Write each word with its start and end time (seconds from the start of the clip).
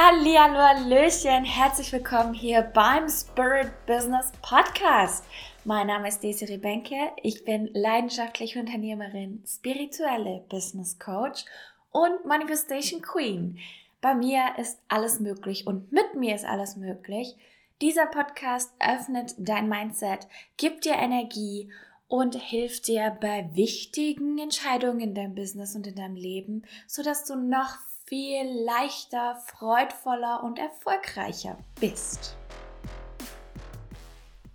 Hallihallo, 0.00 0.58
Hallöchen, 0.58 1.44
herzlich 1.44 1.92
willkommen 1.92 2.32
hier 2.32 2.62
beim 2.62 3.08
Spirit 3.08 3.72
Business 3.84 4.30
Podcast. 4.42 5.24
Mein 5.64 5.88
Name 5.88 6.06
ist 6.06 6.22
Desiree 6.22 6.56
Benke, 6.56 7.10
ich 7.20 7.44
bin 7.44 7.68
leidenschaftliche 7.74 8.60
Unternehmerin, 8.60 9.42
spirituelle 9.44 10.44
Business 10.48 11.00
Coach 11.00 11.44
und 11.90 12.24
Manifestation 12.24 13.02
Queen. 13.02 13.58
Bei 14.00 14.14
mir 14.14 14.52
ist 14.56 14.78
alles 14.86 15.18
möglich 15.18 15.66
und 15.66 15.90
mit 15.90 16.14
mir 16.14 16.36
ist 16.36 16.44
alles 16.44 16.76
möglich. 16.76 17.34
Dieser 17.82 18.06
Podcast 18.06 18.70
öffnet 18.78 19.34
dein 19.36 19.68
Mindset, 19.68 20.28
gibt 20.56 20.84
dir 20.84 20.94
Energie 20.94 21.72
und 22.06 22.36
hilft 22.36 22.86
dir 22.86 23.18
bei 23.20 23.50
wichtigen 23.52 24.38
Entscheidungen 24.38 25.00
in 25.00 25.14
deinem 25.16 25.34
Business 25.34 25.74
und 25.74 25.88
in 25.88 25.96
deinem 25.96 26.14
Leben, 26.14 26.62
sodass 26.86 27.24
du 27.24 27.34
noch 27.34 27.87
viel 28.08 28.64
leichter, 28.64 29.36
freudvoller 29.36 30.42
und 30.42 30.58
erfolgreicher 30.58 31.58
bist. 31.78 32.36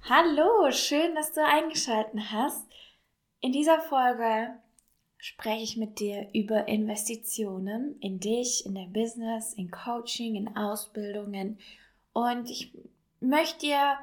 Hallo, 0.09 0.71
schön, 0.71 1.13
dass 1.13 1.33
du 1.33 1.45
eingeschaltet 1.45 2.19
hast. 2.31 2.65
In 3.41 3.51
dieser 3.51 3.79
Folge 3.79 4.49
spreche 5.17 5.63
ich 5.63 5.77
mit 5.77 5.99
dir 5.99 6.29
über 6.33 6.67
Investitionen 6.67 7.99
in 7.99 8.19
dich, 8.19 8.65
in 8.65 8.73
dein 8.73 8.91
Business, 8.91 9.53
in 9.53 9.69
Coaching, 9.69 10.35
in 10.35 10.57
Ausbildungen. 10.57 11.59
Und 12.11 12.49
ich 12.49 12.73
möchte 13.19 13.67
dir 13.67 13.97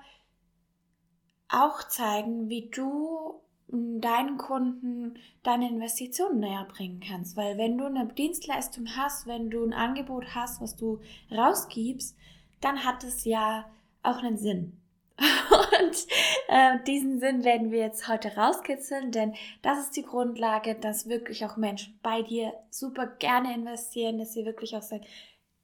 auch 1.49 1.83
zeigen, 1.89 2.49
wie 2.49 2.71
du 2.71 3.43
deinen 3.73 4.37
Kunden 4.37 5.19
deine 5.43 5.69
Investitionen 5.69 6.41
näher 6.41 6.67
bringen 6.69 7.01
kannst. 7.07 7.37
Weil 7.37 7.57
wenn 7.59 7.79
du 7.79 7.87
eine 7.87 8.07
Dienstleistung 8.07 8.89
hast, 8.97 9.27
wenn 9.27 9.51
du 9.51 9.65
ein 9.65 9.73
Angebot 9.73 10.35
hast, 10.35 10.61
was 10.61 10.77
du 10.77 11.01
rausgibst, 11.31 12.17
dann 12.61 12.85
hat 12.85 13.05
es 13.05 13.25
ja 13.25 13.65
auch 14.03 14.19
einen 14.19 14.39
Sinn. 14.39 14.77
Und 15.19 16.07
äh, 16.49 16.79
diesen 16.87 17.21
Sinn 17.21 17.45
werden 17.45 17.71
wir 17.71 17.81
jetzt 17.81 18.09
heute 18.09 18.37
rauskitzeln, 18.37 19.13
denn 19.13 19.35
das 19.63 19.79
ist 19.79 19.97
die 19.97 20.03
Grundlage, 20.03 20.75
dass 20.75 21.09
wirklich 21.09 21.45
auch 21.45 21.57
Menschen 21.57 21.99
bei 22.03 22.23
dir 22.23 22.55
super 22.71 23.07
gerne 23.07 23.55
investieren, 23.55 24.19
dass 24.19 24.33
sie 24.33 24.47
wirklich 24.47 24.75
auch 24.77 24.83
sagen, 24.83 25.05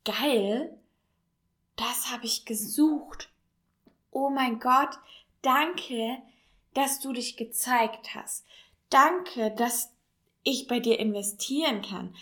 geil, 0.05 0.77
das 1.77 2.13
habe 2.13 2.25
ich 2.27 2.45
gesucht. 2.45 3.31
Oh 4.11 4.31
mein 4.31 4.59
Gott, 4.61 4.99
danke, 5.43 6.19
dass 6.77 7.01
du 7.01 7.13
dich 7.13 7.37
gezeigt 7.37 8.15
hast. 8.15 8.45
Danke, 8.91 9.51
dass 9.51 9.93
ich 10.43 10.69
bei 10.69 10.79
dir 10.79 10.99
investieren 10.99 11.81
kann. 11.81 12.15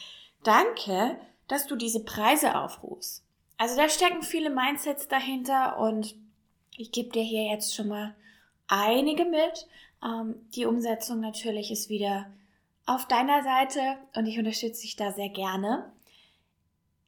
Danke, 0.45 1.19
dass 1.49 1.67
du 1.67 1.75
diese 1.75 2.05
Preise 2.05 2.57
aufrufst. 2.57 3.25
Also 3.59 3.77
da 3.77 3.89
stecken 3.89 4.23
viele 4.23 4.51
Mindsets 4.51 5.09
dahinter 5.09 5.79
und 5.79 6.15
ich 6.77 6.93
gebe 6.93 7.11
dir 7.11 7.23
hier 7.23 7.51
jetzt 7.51 7.75
schon 7.75 7.89
mal 7.89 8.15
einige 8.69 9.25
mit. 9.25 9.67
Ähm, 10.05 10.37
die 10.55 10.67
Umsetzung 10.67 11.21
natürlich 11.21 11.71
ist 11.71 11.89
wieder 11.89 12.27
auf 12.87 13.07
deiner 13.09 13.43
Seite 13.43 13.99
und 14.15 14.27
ich 14.27 14.39
unterstütze 14.39 14.83
dich 14.83 14.95
da 14.95 15.13
sehr 15.13 15.31
gerne. 15.31 15.93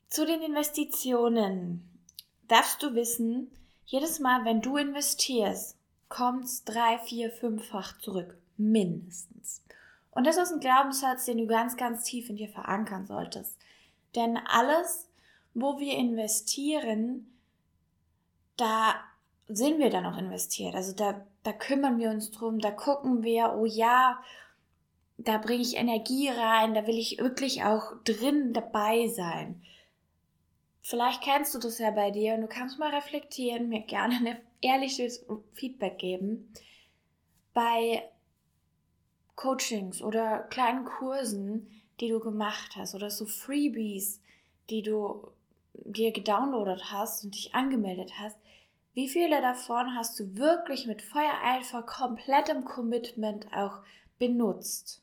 Zu 0.09 0.27
den 0.27 0.43
Investitionen 0.43 1.89
darfst 2.49 2.83
du 2.83 2.95
wissen, 2.95 3.51
jedes 3.85 4.19
Mal, 4.19 4.45
wenn 4.45 4.63
du 4.63 4.77
investierst, 4.77 5.77
kommt 6.09 6.45
es 6.45 6.65
drei, 6.65 6.99
vier, 6.99 7.31
fünffach 7.31 7.99
zurück. 7.99 8.39
Mindestens. 8.57 9.63
Und 10.11 10.27
das 10.27 10.39
ist 10.39 10.51
ein 10.53 10.61
Glaubenssatz, 10.61 11.27
den 11.27 11.39
du 11.39 11.47
ganz, 11.47 11.77
ganz 11.77 12.05
tief 12.05 12.31
in 12.31 12.37
dir 12.37 12.49
verankern 12.49 13.07
solltest. 13.07 13.59
Denn 14.15 14.39
alles, 14.39 15.11
wo 15.53 15.79
wir 15.79 15.95
investieren, 15.97 17.31
da 18.57 18.95
sind 19.47 19.79
wir 19.79 19.91
dann 19.91 20.07
auch 20.07 20.17
investiert. 20.17 20.75
Also 20.75 20.95
da, 20.95 21.21
da 21.43 21.53
kümmern 21.53 21.99
wir 21.99 22.11
uns 22.11 22.31
drum, 22.31 22.59
da 22.59 22.71
gucken 22.71 23.23
wir, 23.23 23.55
oh 23.57 23.67
ja, 23.67 24.19
da 25.19 25.39
bringe 25.39 25.63
ich 25.63 25.77
Energie 25.77 26.29
rein, 26.29 26.75
da 26.75 26.87
will 26.87 26.99
ich 26.99 27.19
wirklich 27.19 27.65
auch 27.65 27.93
drin 28.05 28.53
dabei 28.53 29.09
sein. 29.09 29.63
Vielleicht 30.89 31.21
kennst 31.21 31.53
du 31.53 31.59
das 31.59 31.81
ja 31.81 31.91
bei 31.91 32.13
dir 32.13 32.35
und 32.35 32.43
du 32.43 32.47
kannst 32.47 32.79
mal 32.79 32.95
reflektieren, 32.95 33.69
mir 33.69 33.81
gerne 33.81 34.15
ein 34.25 34.39
ehrliches 34.61 35.27
Feedback 35.53 35.99
geben. 35.99 36.53
Bei 37.53 38.09
Coachings 39.35 40.01
oder 40.01 40.45
kleinen 40.45 40.85
Kursen, 40.85 41.69
die 41.99 42.11
du 42.11 42.21
gemacht 42.21 42.77
hast 42.77 42.95
oder 42.95 43.11
so 43.11 43.27
Freebies, 43.27 44.21
die 44.71 44.83
du 44.83 45.27
dir 45.75 46.13
gedownloadet 46.13 46.93
hast 46.93 47.25
und 47.25 47.35
dich 47.35 47.53
angemeldet 47.53 48.13
hast, 48.21 48.37
wie 48.95 49.09
viele 49.09 49.41
davon 49.41 49.97
hast 49.97 50.21
du 50.21 50.37
wirklich 50.37 50.87
mit 50.87 51.03
Feuereifer, 51.03 51.83
komplettem 51.83 52.65
Commitment 52.65 53.53
auch 53.53 53.81
benutzt? 54.21 55.03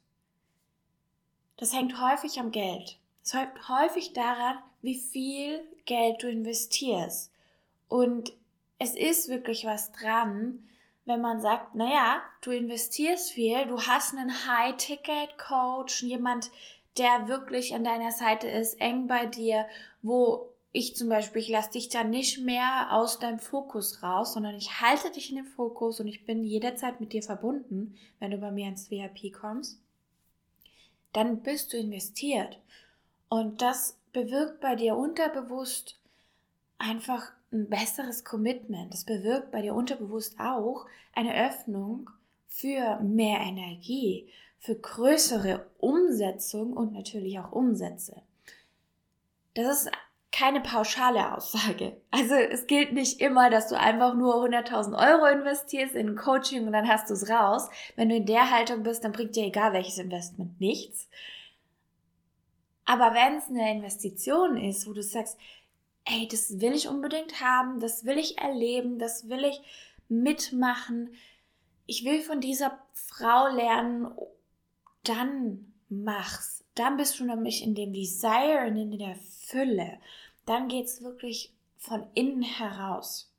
Das 1.58 1.74
hängt 1.74 2.00
häufig 2.00 2.40
am 2.40 2.52
Geld. 2.52 3.00
Es 3.22 3.34
hängt 3.34 3.68
häufig 3.68 4.14
daran, 4.14 4.60
wie 4.82 4.98
viel 4.98 5.64
Geld 5.86 6.24
du 6.24 6.30
investierst. 6.30 7.32
Und 7.88 8.34
es 8.80 8.96
ist 8.96 9.30
wirklich 9.30 9.66
was 9.66 9.92
dran, 9.92 10.68
wenn 11.06 11.22
man 11.22 11.42
sagt, 11.42 11.76
naja, 11.76 12.22
du 12.42 12.52
investierst 12.52 13.32
viel, 13.32 13.66
du 13.66 13.82
hast 13.82 14.14
einen 14.14 14.32
High-Ticket-Coach, 14.48 16.04
jemand, 16.04 16.50
der 16.98 17.28
wirklich 17.28 17.74
an 17.74 17.84
deiner 17.84 18.12
Seite 18.12 18.48
ist, 18.48 18.80
eng 18.80 19.08
bei 19.08 19.26
dir, 19.26 19.66
wo 20.02 20.50
ich 20.72 20.96
zum 20.96 21.10
Beispiel, 21.10 21.42
ich 21.42 21.50
lasse 21.50 21.72
dich 21.72 21.90
da 21.90 22.04
nicht 22.04 22.40
mehr 22.40 22.88
aus 22.92 23.20
deinem 23.20 23.40
Fokus 23.40 24.02
raus, 24.02 24.34
sondern 24.34 24.56
ich 24.56 24.82
halte 24.82 25.12
dich 25.12 25.30
in 25.30 25.36
den 25.36 25.46
Fokus 25.46 26.00
und 26.00 26.08
ich 26.08 26.26
bin 26.26 26.44
jederzeit 26.44 27.00
mit 27.00 27.14
dir 27.14 27.22
verbunden, 27.22 27.96
wenn 28.20 28.32
du 28.32 28.38
bei 28.38 28.52
mir 28.52 28.68
ins 28.68 28.90
VIP 28.90 29.34
kommst, 29.34 29.80
dann 31.12 31.42
bist 31.42 31.74
du 31.74 31.78
investiert. 31.78 32.60
Und 33.30 33.62
das 33.62 33.98
bewirkt 34.14 34.62
bei 34.62 34.76
dir 34.76 34.96
unterbewusst 34.96 36.00
einfach 36.78 37.32
ein 37.52 37.70
besseres 37.70 38.24
Commitment. 38.24 38.94
Das 38.94 39.04
bewirkt 39.04 39.52
bei 39.52 39.62
dir 39.62 39.74
unterbewusst 39.74 40.40
auch 40.40 40.86
eine 41.14 41.48
Öffnung 41.48 42.10
für 42.48 43.00
mehr 43.02 43.40
Energie, 43.40 44.30
für 44.60 44.76
größere 44.76 45.66
Umsetzung 45.80 46.74
und 46.74 46.94
natürlich 46.94 47.40
auch 47.40 47.52
Umsätze. 47.52 48.22
Das 49.56 49.84
ist 49.84 49.92
keine 50.32 50.62
pauschale 50.62 51.36
Aussage. 51.36 51.96
Also 52.10 52.34
es 52.34 52.66
gilt 52.66 52.92
nicht 52.92 53.22
immer, 53.22 53.52
dass 53.52 53.70
du 53.70 53.80
einfach 53.80 54.16
nur 54.16 54.36
100.000 54.44 54.98
Euro 54.98 55.26
investierst 55.28 55.94
in 55.94 56.16
Coaching 56.16 56.66
und 56.66 56.74
dann 56.74 56.88
hast 56.88 57.10
du 57.10 57.14
es 57.14 57.30
raus. 57.30 57.70
Wenn 57.96 58.10
du 58.10 58.16
in 58.16 58.26
der 58.26 58.50
Haltung 58.50 58.82
bist, 58.82 59.04
dann 59.04 59.12
bringt 59.12 59.36
dir 59.36 59.46
egal 59.46 59.74
welches 59.74 60.00
Investment 60.00 60.60
nichts. 60.60 61.08
Aber 62.86 63.14
wenn 63.14 63.38
es 63.38 63.48
eine 63.48 63.72
Investition 63.72 64.58
ist, 64.58 64.88
wo 64.88 64.94
du 64.94 65.04
sagst, 65.04 65.38
ey, 66.06 66.28
das 66.28 66.60
will 66.60 66.74
ich 66.74 66.88
unbedingt 66.88 67.40
haben, 67.42 67.80
das 67.80 68.06
will 68.06 68.18
ich 68.18 68.38
erleben, 68.38 69.00
das 69.00 69.30
will 69.30 69.46
ich 69.46 69.62
mitmachen, 70.10 71.16
ich 71.86 72.04
will 72.06 72.22
von 72.22 72.42
dieser 72.42 72.80
Frau 72.94 73.48
lernen, 73.48 74.12
dann 75.04 75.74
mach's. 75.90 76.64
Dann 76.76 76.98
bist 76.98 77.20
du 77.20 77.26
nämlich 77.26 77.64
in 77.64 77.76
dem 77.76 77.94
Desire 77.94 78.66
und 78.68 78.78
in 78.78 78.98
der 78.98 79.16
Fülle. 79.16 80.00
Dann 80.46 80.68
geht's 80.68 81.04
wirklich 81.04 81.54
von 81.78 82.08
innen 82.16 82.42
heraus. 82.42 83.32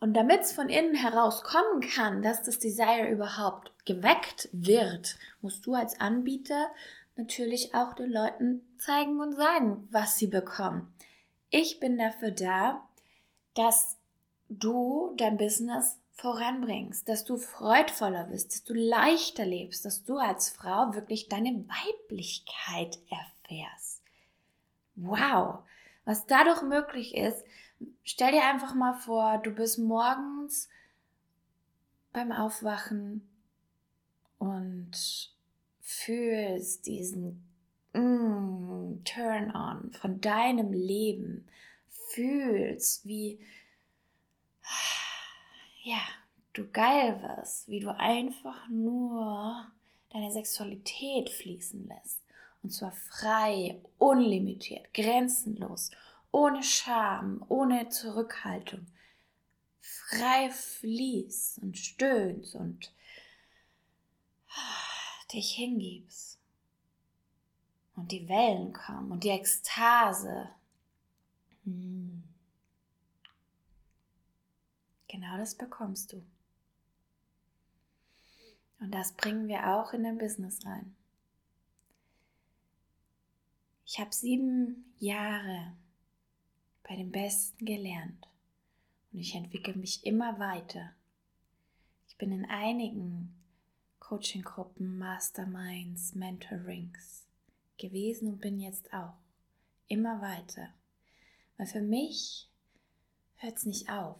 Und 0.00 0.14
damit 0.14 0.42
es 0.42 0.52
von 0.52 0.68
innen 0.68 0.94
heraus 0.94 1.42
kommen 1.42 1.80
kann, 1.80 2.22
dass 2.22 2.42
das 2.42 2.58
Desire 2.58 3.08
überhaupt 3.10 3.72
geweckt 3.86 4.48
wird, 4.52 5.16
musst 5.40 5.64
du 5.66 5.74
als 5.74 5.98
Anbieter 6.00 6.68
natürlich 7.16 7.74
auch 7.74 7.94
den 7.94 8.10
Leuten 8.10 8.60
zeigen 8.78 9.20
und 9.20 9.34
sagen, 9.34 9.88
was 9.90 10.18
sie 10.18 10.26
bekommen. 10.26 10.92
Ich 11.50 11.80
bin 11.80 11.96
dafür 11.96 12.30
da, 12.30 12.86
dass 13.54 13.96
du 14.48 15.14
dein 15.16 15.38
Business 15.38 15.98
voranbringst, 16.12 17.08
dass 17.08 17.24
du 17.24 17.36
freudvoller 17.36 18.24
bist, 18.24 18.52
dass 18.52 18.64
du 18.64 18.74
leichter 18.74 19.44
lebst, 19.44 19.84
dass 19.84 20.04
du 20.04 20.16
als 20.16 20.50
Frau 20.50 20.94
wirklich 20.94 21.28
deine 21.28 21.64
Weiblichkeit 21.68 22.98
erfährst. 23.10 24.02
Wow, 24.96 25.60
was 26.04 26.26
dadurch 26.26 26.62
möglich 26.62 27.14
ist, 27.14 27.44
stell 28.02 28.32
dir 28.32 28.44
einfach 28.44 28.74
mal 28.74 28.94
vor, 28.94 29.38
du 29.38 29.50
bist 29.50 29.78
morgens 29.78 30.68
beim 32.12 32.32
Aufwachen 32.32 33.28
und 34.38 34.90
fühlst 35.80 36.86
diesen 36.86 37.44
mm, 37.92 39.04
Turn-on 39.04 39.92
von 39.92 40.20
deinem 40.20 40.72
Leben, 40.72 41.46
fühlst, 41.90 43.06
wie 43.06 43.38
ja, 45.82 46.00
du 46.52 46.66
geil 46.70 47.22
wirst, 47.22 47.68
wie 47.68 47.80
du 47.80 47.96
einfach 47.96 48.68
nur 48.68 49.66
deine 50.10 50.32
Sexualität 50.32 51.30
fließen 51.30 51.86
lässt 51.86 52.22
Und 52.62 52.70
zwar 52.70 52.92
frei, 52.92 53.80
unlimitiert, 53.98 54.92
grenzenlos, 54.92 55.90
ohne 56.32 56.62
Scham, 56.62 57.44
ohne 57.48 57.88
Zurückhaltung. 57.88 58.86
Frei 59.80 60.50
fließt 60.50 61.58
und 61.58 61.78
stöhnst 61.78 62.56
und 62.56 62.92
dich 65.32 65.52
hingibst. 65.52 66.38
Und 67.94 68.12
die 68.12 68.28
Wellen 68.28 68.72
kommen 68.72 69.10
und 69.10 69.24
die 69.24 69.30
Ekstase. 69.30 70.50
Hm. 71.64 72.22
Genau 75.08 75.38
das 75.38 75.54
bekommst 75.54 76.12
du. 76.12 76.22
Und 78.78 78.90
das 78.90 79.12
bringen 79.12 79.48
wir 79.48 79.74
auch 79.74 79.92
in 79.92 80.02
dein 80.02 80.18
Business 80.18 80.64
rein. 80.66 80.94
Ich 83.86 83.98
habe 83.98 84.12
sieben 84.12 84.92
Jahre 84.98 85.72
bei 86.82 86.96
den 86.96 87.12
Besten 87.12 87.64
gelernt 87.64 88.28
und 89.12 89.20
ich 89.20 89.34
entwickle 89.34 89.74
mich 89.74 90.04
immer 90.04 90.38
weiter. 90.38 90.92
Ich 92.08 92.16
bin 92.16 92.32
in 92.32 92.44
einigen 92.44 93.35
Coaching-Gruppen, 94.08 94.98
Masterminds, 94.98 96.14
Mentorings 96.14 97.26
gewesen 97.76 98.28
und 98.28 98.40
bin 98.40 98.60
jetzt 98.60 98.92
auch 98.92 99.14
immer 99.88 100.20
weiter. 100.22 100.68
Weil 101.56 101.66
für 101.66 101.80
mich 101.80 102.48
hört 103.38 103.56
es 103.56 103.66
nicht 103.66 103.90
auf. 103.90 104.16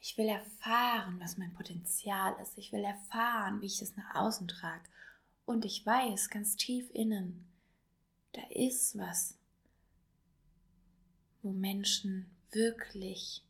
Ich 0.00 0.18
will 0.18 0.28
erfahren, 0.28 1.18
was 1.18 1.38
mein 1.38 1.54
Potenzial 1.54 2.36
ist. 2.42 2.58
Ich 2.58 2.72
will 2.72 2.84
erfahren, 2.84 3.62
wie 3.62 3.66
ich 3.66 3.80
es 3.80 3.96
nach 3.96 4.16
außen 4.16 4.48
trage. 4.48 4.84
Und 5.46 5.64
ich 5.64 5.86
weiß 5.86 6.28
ganz 6.28 6.54
tief 6.56 6.90
innen, 6.92 7.46
da 8.32 8.42
ist 8.50 8.98
was, 8.98 9.38
wo 11.40 11.52
Menschen 11.52 12.30
wirklich 12.50 13.42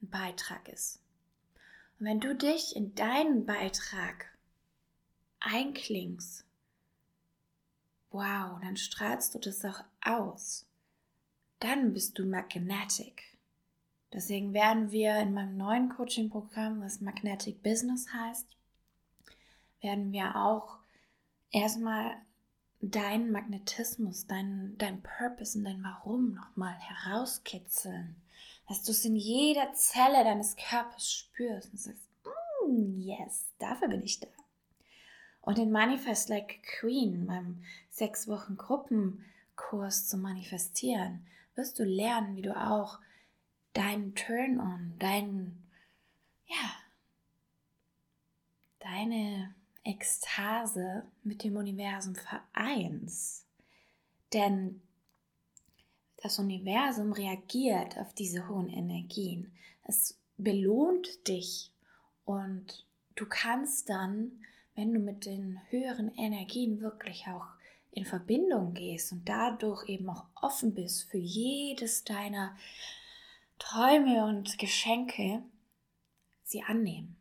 ein 0.00 0.10
Beitrag 0.10 0.68
ist. 0.68 1.00
Und 1.98 2.06
wenn 2.06 2.20
du 2.20 2.36
dich 2.36 2.76
in 2.76 2.94
deinen 2.94 3.46
Beitrag 3.46 4.30
einklingst, 5.40 6.44
wow, 8.10 8.60
dann 8.60 8.76
strahlst 8.76 9.34
du 9.34 9.38
das 9.38 9.64
auch 9.64 9.82
aus. 10.04 10.66
Dann 11.58 11.92
bist 11.92 12.18
du 12.18 12.24
magnetic. 12.24 13.22
Deswegen 14.12 14.52
werden 14.52 14.90
wir 14.90 15.18
in 15.18 15.34
meinem 15.34 15.56
neuen 15.56 15.88
Coaching-Programm, 15.90 16.80
was 16.80 17.00
Magnetic 17.00 17.62
Business 17.62 18.12
heißt, 18.12 18.46
werden 19.80 20.12
wir 20.12 20.36
auch 20.36 20.78
erstmal 21.50 22.16
deinen 22.80 23.30
Magnetismus, 23.30 24.26
dein, 24.26 24.76
dein 24.78 25.02
Purpose 25.02 25.56
und 25.58 25.64
dein 25.64 25.82
Warum 25.82 26.34
nochmal 26.34 26.74
herauskitzeln. 26.74 28.16
Dass 28.68 28.82
du 28.82 28.92
es 28.92 29.04
in 29.04 29.16
jeder 29.16 29.72
Zelle 29.74 30.24
deines 30.24 30.56
Körpers 30.56 31.12
spürst 31.12 31.72
und 31.72 31.78
sagst, 31.78 32.08
mm, 32.24 33.00
yes, 33.00 33.46
dafür 33.58 33.88
bin 33.88 34.02
ich 34.02 34.20
da. 34.20 34.28
Und 35.42 35.58
in 35.58 35.70
Manifest 35.70 36.28
Like 36.28 36.60
a 36.62 36.80
Queen, 36.80 37.26
meinem 37.26 37.62
sechs 37.90 38.28
Wochen 38.28 38.56
Gruppenkurs 38.56 40.06
zu 40.08 40.18
manifestieren, 40.18 41.26
wirst 41.54 41.78
du 41.78 41.84
lernen, 41.84 42.36
wie 42.36 42.42
du 42.42 42.56
auch 42.56 42.98
dein 43.72 44.14
Turn-on, 44.14 44.94
dein, 44.98 45.62
ja, 46.46 46.72
deine 48.80 49.54
Ekstase 49.84 51.04
mit 51.22 51.44
dem 51.44 51.56
Universum 51.56 52.14
vereins. 52.14 53.46
Denn 54.32 54.82
das 56.22 56.38
Universum 56.38 57.12
reagiert 57.12 57.98
auf 57.98 58.12
diese 58.12 58.48
hohen 58.48 58.68
Energien. 58.68 59.52
Es 59.84 60.18
belohnt 60.36 61.26
dich 61.28 61.72
und 62.24 62.86
du 63.16 63.26
kannst 63.26 63.88
dann, 63.88 64.44
wenn 64.74 64.92
du 64.92 65.00
mit 65.00 65.26
den 65.26 65.60
höheren 65.70 66.14
Energien 66.16 66.80
wirklich 66.80 67.26
auch 67.28 67.46
in 67.92 68.04
Verbindung 68.04 68.74
gehst 68.74 69.12
und 69.12 69.28
dadurch 69.28 69.88
eben 69.88 70.08
auch 70.08 70.26
offen 70.34 70.74
bist 70.74 71.10
für 71.10 71.18
jedes 71.18 72.04
deiner 72.04 72.56
Träume 73.58 74.24
und 74.24 74.58
Geschenke 74.58 75.42
sie 76.44 76.62
annehmen. 76.62 77.16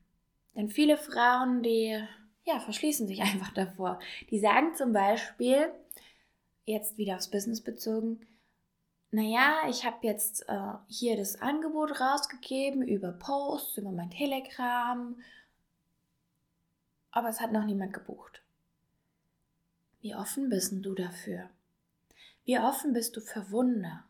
Denn 0.56 0.70
viele 0.70 0.98
Frauen, 0.98 1.64
die 1.64 2.00
ja, 2.46 2.60
verschließen 2.60 3.08
sich 3.08 3.22
einfach 3.22 3.54
davor. 3.54 4.00
Die 4.30 4.40
sagen 4.40 4.74
zum 4.76 4.94
Beispiel, 4.94 5.72
jetzt 6.66 6.98
wieder 6.98 7.16
aufs 7.16 7.30
Business 7.30 7.62
bezogen, 7.62 8.26
naja, 9.12 9.62
ich 9.68 9.86
habe 9.86 10.06
jetzt 10.06 10.48
äh, 10.48 10.74
hier 10.88 11.18
das 11.18 11.42
Angebot 11.42 12.00
rausgegeben 12.00 12.88
über 12.88 13.12
Posts, 13.12 13.80
über 13.80 13.92
mein 13.92 14.12
Telegram, 14.12 15.20
aber 17.12 17.30
es 17.30 17.40
hat 17.40 17.52
noch 17.52 17.66
niemand 17.66 17.94
gebucht. 17.94 18.42
Wie 20.02 20.16
offen 20.16 20.50
bist 20.50 20.74
du 20.74 20.94
dafür? 20.96 21.50
Wie 22.46 22.60
offen 22.60 22.94
bist 22.94 23.16
du 23.16 23.22
für 23.22 23.52
Wunder? 23.52 24.06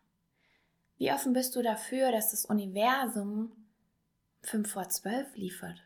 Wie 0.98 1.12
offen 1.12 1.34
bist 1.34 1.56
du 1.56 1.62
dafür, 1.62 2.12
dass 2.12 2.31
das 2.31 2.46
Universum 2.46 3.51
5 4.44 4.72
vor 4.72 4.88
12 4.88 5.36
liefert? 5.36 5.81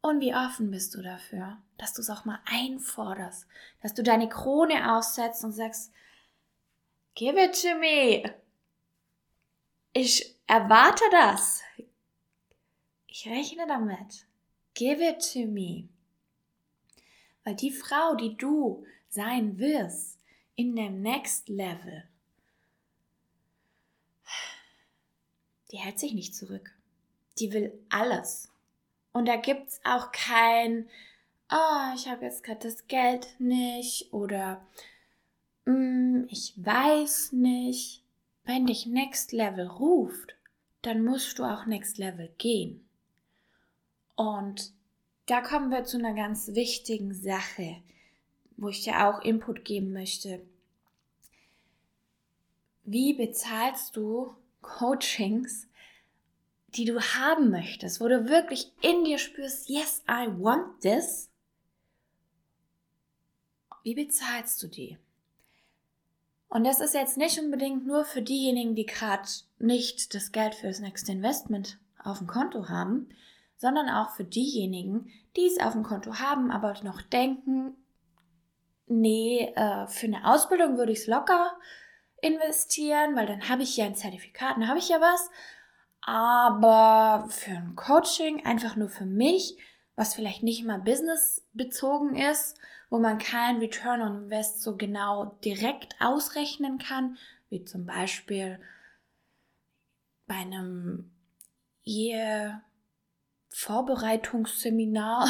Und 0.00 0.20
wie 0.20 0.34
offen 0.34 0.70
bist 0.70 0.94
du 0.94 1.02
dafür, 1.02 1.58
dass 1.76 1.94
du 1.94 2.02
es 2.02 2.10
auch 2.10 2.24
mal 2.24 2.40
einforderst, 2.44 3.46
dass 3.82 3.94
du 3.94 4.02
deine 4.02 4.28
Krone 4.28 4.96
aussetzt 4.96 5.44
und 5.44 5.52
sagst, 5.52 5.92
give 7.14 7.40
it 7.42 7.60
to 7.60 7.78
me. 7.78 8.34
Ich 9.92 10.36
erwarte 10.46 11.04
das. 11.10 11.62
Ich 13.06 13.26
rechne 13.28 13.66
damit. 13.66 14.26
Give 14.74 15.04
it 15.04 15.32
to 15.32 15.46
me. 15.46 15.88
Weil 17.48 17.56
die 17.56 17.70
Frau, 17.70 18.14
die 18.14 18.36
du 18.36 18.84
sein 19.08 19.58
wirst 19.58 20.18
in 20.54 20.76
dem 20.76 21.00
Next 21.00 21.48
Level, 21.48 22.04
die 25.70 25.78
hält 25.78 25.98
sich 25.98 26.12
nicht 26.12 26.36
zurück. 26.36 26.70
Die 27.38 27.50
will 27.54 27.72
alles. 27.88 28.50
Und 29.14 29.28
da 29.28 29.36
gibt 29.36 29.68
es 29.68 29.80
auch 29.82 30.12
kein, 30.12 30.90
oh, 31.50 31.94
ich 31.94 32.06
habe 32.06 32.26
jetzt 32.26 32.44
gerade 32.44 32.68
das 32.68 32.86
Geld 32.86 33.28
nicht 33.38 34.12
oder 34.12 34.62
mm, 35.64 36.24
ich 36.28 36.52
weiß 36.62 37.32
nicht. 37.32 38.04
Wenn 38.44 38.66
dich 38.66 38.84
Next 38.84 39.32
Level 39.32 39.68
ruft, 39.68 40.36
dann 40.82 41.02
musst 41.02 41.38
du 41.38 41.44
auch 41.44 41.64
Next 41.64 41.96
Level 41.96 42.30
gehen. 42.36 42.86
Und 44.16 44.74
da 45.28 45.42
kommen 45.42 45.70
wir 45.70 45.84
zu 45.84 45.98
einer 45.98 46.14
ganz 46.14 46.48
wichtigen 46.54 47.12
Sache, 47.12 47.82
wo 48.56 48.68
ich 48.68 48.82
dir 48.82 49.06
auch 49.06 49.20
Input 49.20 49.64
geben 49.64 49.92
möchte. 49.92 50.40
Wie 52.84 53.12
bezahlst 53.12 53.94
du 53.94 54.34
Coachings, 54.62 55.68
die 56.68 56.86
du 56.86 56.98
haben 57.00 57.50
möchtest, 57.50 58.00
wo 58.00 58.08
du 58.08 58.28
wirklich 58.28 58.72
in 58.80 59.04
dir 59.04 59.18
spürst, 59.18 59.68
yes, 59.68 60.02
I 60.08 60.28
want 60.28 60.80
this? 60.80 61.28
Wie 63.82 63.94
bezahlst 63.94 64.62
du 64.62 64.66
die? 64.66 64.96
Und 66.48 66.64
das 66.64 66.80
ist 66.80 66.94
jetzt 66.94 67.18
nicht 67.18 67.38
unbedingt 67.38 67.86
nur 67.86 68.06
für 68.06 68.22
diejenigen, 68.22 68.74
die 68.74 68.86
gerade 68.86 69.28
nicht 69.58 70.14
das 70.14 70.32
Geld 70.32 70.54
für 70.54 70.68
das 70.68 70.80
nächste 70.80 71.12
Investment 71.12 71.78
auf 72.02 72.18
dem 72.18 72.26
Konto 72.26 72.70
haben, 72.70 73.10
sondern 73.58 73.90
auch 73.90 74.10
für 74.10 74.24
diejenigen, 74.24 75.10
die 75.36 75.46
es 75.46 75.60
auf 75.60 75.72
dem 75.72 75.82
Konto 75.82 76.14
haben, 76.14 76.50
aber 76.50 76.74
noch 76.82 77.02
denken, 77.02 77.76
nee, 78.86 79.52
äh, 79.54 79.86
für 79.88 80.06
eine 80.06 80.24
Ausbildung 80.24 80.78
würde 80.78 80.92
ich 80.92 81.00
es 81.00 81.06
locker 81.06 81.58
investieren, 82.22 83.14
weil 83.14 83.26
dann 83.26 83.48
habe 83.48 83.62
ich 83.62 83.76
ja 83.76 83.84
ein 83.84 83.94
Zertifikat, 83.94 84.56
dann 84.56 84.68
habe 84.68 84.78
ich 84.78 84.88
ja 84.88 85.00
was. 85.00 85.30
Aber 86.00 87.26
für 87.28 87.50
ein 87.50 87.76
Coaching, 87.76 88.46
einfach 88.46 88.76
nur 88.76 88.88
für 88.88 89.04
mich, 89.04 89.58
was 89.96 90.14
vielleicht 90.14 90.42
nicht 90.42 90.64
mal 90.64 90.78
businessbezogen 90.78 92.16
ist, 92.16 92.56
wo 92.88 92.98
man 92.98 93.18
kein 93.18 93.58
Return 93.58 94.00
on 94.00 94.22
Invest 94.24 94.62
so 94.62 94.76
genau 94.76 95.36
direkt 95.44 95.96
ausrechnen 96.00 96.78
kann, 96.78 97.18
wie 97.50 97.64
zum 97.64 97.84
Beispiel 97.84 98.60
bei 100.26 100.36
einem 100.36 101.10
Ehe 101.84 102.62
Vorbereitungsseminar, 103.50 105.26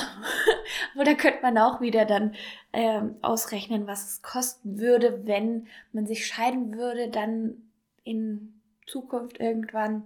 wo 0.94 1.02
da 1.02 1.14
könnte 1.14 1.42
man 1.42 1.56
auch 1.58 1.80
wieder 1.80 2.04
dann 2.04 2.34
ähm, 2.72 3.16
ausrechnen, 3.22 3.86
was 3.86 4.04
es 4.06 4.22
kosten 4.22 4.78
würde, 4.78 5.26
wenn 5.26 5.68
man 5.92 6.06
sich 6.06 6.26
scheiden 6.26 6.76
würde, 6.76 7.08
dann 7.08 7.70
in 8.04 8.60
Zukunft 8.86 9.38
irgendwann. 9.38 10.02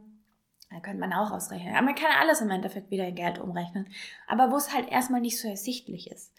Da 0.70 0.80
könnte 0.80 1.00
man 1.00 1.12
auch 1.12 1.30
ausrechnen. 1.30 1.74
Aber 1.74 1.84
man 1.84 1.94
kann 1.94 2.10
alles 2.18 2.40
im 2.40 2.50
Endeffekt 2.50 2.90
wieder 2.90 3.06
in 3.06 3.14
Geld 3.14 3.38
umrechnen. 3.38 3.88
Aber 4.26 4.50
wo 4.50 4.56
es 4.56 4.72
halt 4.72 4.90
erstmal 4.90 5.20
nicht 5.20 5.38
so 5.38 5.48
ersichtlich 5.48 6.10
ist. 6.10 6.32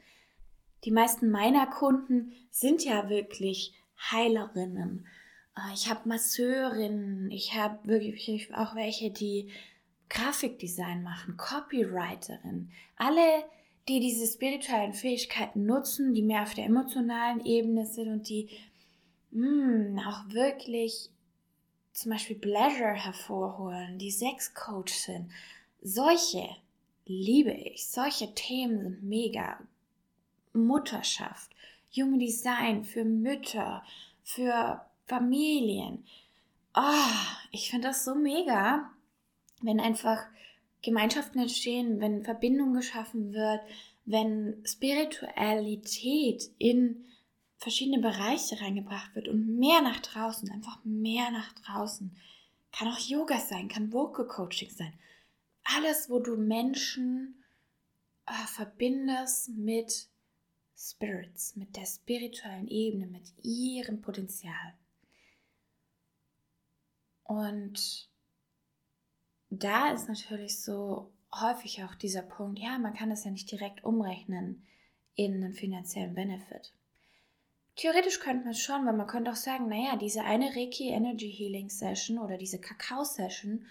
Die 0.85 0.91
meisten 0.91 1.29
meiner 1.29 1.67
Kunden 1.67 2.33
sind 2.49 2.83
ja 2.83 3.09
wirklich 3.09 3.73
Heilerinnen. 4.11 5.05
Äh, 5.55 5.73
ich 5.73 5.89
habe 5.89 6.09
Masseurinnen, 6.09 7.31
ich 7.31 7.55
habe 7.55 7.87
wirklich 7.87 8.53
auch 8.55 8.75
welche, 8.75 9.11
die 9.11 9.49
Grafikdesign 10.13 11.03
machen, 11.03 11.37
Copywriterinnen. 11.37 12.71
Alle, 12.97 13.43
die 13.87 13.99
diese 13.99 14.31
spirituellen 14.31 14.93
Fähigkeiten 14.93 15.65
nutzen, 15.65 16.13
die 16.13 16.21
mehr 16.21 16.43
auf 16.43 16.53
der 16.53 16.65
emotionalen 16.65 17.43
Ebene 17.45 17.85
sind 17.85 18.09
und 18.09 18.29
die 18.29 18.49
mh, 19.31 19.47
hm, 19.47 19.99
auch 20.07 20.33
wirklich 20.33 21.09
zum 21.93 22.11
Beispiel 22.11 22.37
Pleasure 22.37 22.93
hervorholen, 22.93 23.97
die 23.97 24.11
Sexcoach 24.11 24.89
sind. 24.89 25.31
Solche 25.81 26.47
liebe 27.05 27.51
ich. 27.51 27.87
Solche 27.87 28.33
Themen 28.33 28.81
sind 28.81 29.03
mega. 29.03 29.59
Mutterschaft, 30.53 31.49
Human 31.95 32.19
Design 32.19 32.83
für 32.83 33.03
Mütter, 33.03 33.83
für 34.23 34.85
Familien. 35.07 36.05
Oh, 36.75 37.09
ich 37.51 37.71
finde 37.71 37.87
das 37.87 38.05
so 38.05 38.13
mega, 38.13 38.91
wenn 39.65 39.79
einfach 39.79 40.25
Gemeinschaften 40.81 41.39
entstehen, 41.39 41.99
wenn 41.99 42.23
Verbindung 42.23 42.73
geschaffen 42.73 43.33
wird, 43.33 43.61
wenn 44.05 44.61
Spiritualität 44.65 46.51
in 46.57 47.05
verschiedene 47.57 47.99
Bereiche 47.99 48.59
reingebracht 48.59 49.15
wird 49.15 49.29
und 49.29 49.57
mehr 49.57 49.81
nach 49.81 50.01
draußen, 50.01 50.51
einfach 50.51 50.83
mehr 50.83 51.31
nach 51.31 51.53
draußen. 51.53 52.15
Kann 52.73 52.89
auch 52.89 52.99
Yoga 52.99 53.39
sein, 53.39 53.69
kann 53.69 53.93
Vocal 53.93 54.27
Coaching 54.27 54.69
sein. 54.69 54.93
Alles, 55.63 56.09
wo 56.09 56.19
du 56.19 56.35
Menschen 56.35 57.41
äh, 58.25 58.47
verbindest 58.47 59.49
mit 59.49 60.09
Spirits, 60.75 61.55
mit 61.55 61.77
der 61.77 61.85
spirituellen 61.85 62.67
Ebene, 62.67 63.07
mit 63.07 63.31
ihrem 63.41 64.01
Potenzial. 64.01 64.73
Und 67.23 68.09
da 69.61 69.91
ist 69.91 70.07
natürlich 70.07 70.61
so 70.61 71.11
häufig 71.33 71.83
auch 71.83 71.95
dieser 71.95 72.21
Punkt, 72.21 72.59
ja, 72.59 72.77
man 72.79 72.93
kann 72.93 73.09
das 73.09 73.25
ja 73.25 73.31
nicht 73.31 73.51
direkt 73.51 73.83
umrechnen 73.83 74.65
in 75.15 75.35
einen 75.35 75.53
finanziellen 75.53 76.15
Benefit. 76.15 76.73
Theoretisch 77.75 78.19
könnte 78.19 78.43
man 78.43 78.51
es 78.51 78.61
schon, 78.61 78.85
weil 78.85 78.93
man 78.93 79.07
könnte 79.07 79.31
auch 79.31 79.35
sagen, 79.35 79.67
naja, 79.67 79.95
diese 79.97 80.23
eine 80.23 80.55
Reiki 80.55 80.89
Energy 80.89 81.31
Healing 81.31 81.69
Session 81.69 82.19
oder 82.19 82.37
diese 82.37 82.59
Kakao 82.59 83.03
Session, 83.03 83.65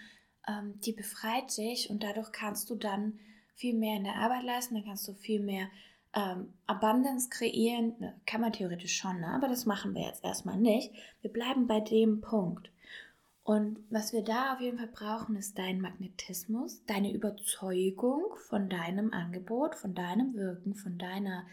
ähm, 0.47 0.79
die 0.81 0.91
befreit 0.91 1.57
dich 1.57 1.89
und 1.89 2.03
dadurch 2.03 2.31
kannst 2.31 2.69
du 2.69 2.75
dann 2.75 3.19
viel 3.55 3.75
mehr 3.75 3.95
in 3.95 4.03
der 4.03 4.15
Arbeit 4.15 4.43
leisten, 4.43 4.75
dann 4.75 4.83
kannst 4.83 5.07
du 5.07 5.13
viel 5.13 5.39
mehr 5.39 5.69
ähm, 6.13 6.53
Abundance 6.67 7.29
kreieren. 7.29 8.13
Kann 8.25 8.41
man 8.41 8.51
theoretisch 8.51 8.97
schon, 8.97 9.21
ne? 9.21 9.27
aber 9.27 9.47
das 9.47 9.65
machen 9.65 9.95
wir 9.95 10.03
jetzt 10.03 10.23
erstmal 10.23 10.57
nicht. 10.57 10.91
Wir 11.21 11.31
bleiben 11.31 11.67
bei 11.67 11.79
dem 11.79 12.19
Punkt. 12.19 12.71
Und 13.43 13.79
was 13.89 14.13
wir 14.13 14.23
da 14.23 14.53
auf 14.53 14.61
jeden 14.61 14.77
Fall 14.77 14.87
brauchen, 14.87 15.35
ist 15.35 15.57
dein 15.57 15.81
Magnetismus, 15.81 16.85
deine 16.85 17.13
Überzeugung 17.13 18.23
von 18.47 18.69
deinem 18.69 19.11
Angebot, 19.11 19.75
von 19.75 19.93
deinem 19.93 20.33
Wirken, 20.33 20.75
von 20.75 20.97
deiner 20.97 21.45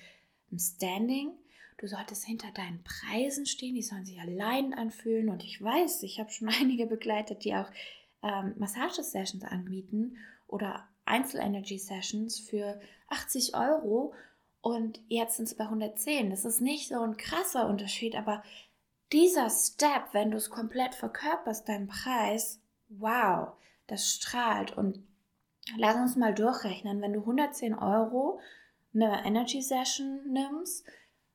Standing. 0.57 1.33
Du 1.79 1.89
solltest 1.89 2.25
hinter 2.25 2.53
deinen 2.53 2.85
Preisen 2.85 3.45
stehen, 3.45 3.75
die 3.75 3.83
sollen 3.83 4.05
sich 4.05 4.21
allein 4.21 4.73
anfühlen. 4.73 5.29
Und 5.31 5.43
ich 5.43 5.61
weiß, 5.61 6.05
ich 6.05 6.21
habe 6.21 6.31
schon 6.31 6.49
einige 6.61 6.87
begleitet, 6.87 7.45
die 7.45 7.55
auch 7.55 7.71
ähm, 8.23 8.55
Massagesessions 8.57 9.43
anbieten 9.43 10.17
oder 10.47 10.87
Einzel-Energy-Sessions 11.07 12.39
für 12.39 12.81
80 13.09 13.57
Euro 13.57 14.15
und 14.63 15.01
jetzt 15.09 15.37
sind 15.37 15.47
es 15.47 15.55
bei 15.55 15.65
110. 15.65 16.31
Das 16.31 16.45
ist 16.45 16.61
nicht 16.61 16.89
so 16.89 17.01
ein 17.01 17.17
krasser 17.17 17.69
Unterschied, 17.69 18.15
aber 18.15 18.43
dieser 19.13 19.51
Step, 19.51 20.13
wenn 20.13 20.31
du 20.31 20.37
es 20.37 20.51
komplett 20.51 20.95
verkörperst, 20.95 21.69
dein 21.69 21.89
Preis, 21.89 22.61
wow, 22.89 23.53
das 23.87 24.09
strahlt. 24.09 24.77
Und 24.77 25.03
lass 25.77 25.97
uns 25.97 26.17
mal 26.17 26.35
durchrechnen, 26.35 27.01
wenn 27.01 27.13
du 27.13 27.21
110 27.21 27.75
Euro 27.75 28.41
eine 28.95 29.25
Energy 29.25 29.63
Session 29.63 30.33
nimmst, 30.33 30.85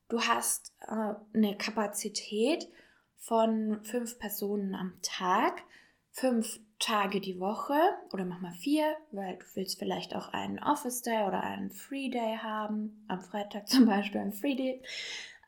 du 0.08 0.20
hast 0.20 0.74
äh, 0.86 1.14
eine 1.34 1.56
Kapazität 1.56 2.68
von 3.16 3.82
fünf 3.82 4.18
Personen 4.18 4.74
am 4.74 4.94
Tag, 5.02 5.62
fünf 6.10 6.60
Tage 6.78 7.20
die 7.20 7.40
Woche 7.40 7.78
oder 8.12 8.24
mach 8.24 8.40
mal 8.40 8.52
vier, 8.52 8.96
weil 9.10 9.36
du 9.36 9.44
willst 9.54 9.78
vielleicht 9.78 10.14
auch 10.14 10.28
einen 10.28 10.58
Office 10.58 11.02
Day 11.02 11.26
oder 11.26 11.42
einen 11.42 11.70
Free 11.70 12.10
Day 12.10 12.36
haben, 12.36 13.04
am 13.08 13.20
Freitag 13.20 13.68
zum 13.68 13.86
Beispiel 13.86 14.20
ein 14.20 14.32
Free 14.32 14.54
Day. 14.54 14.82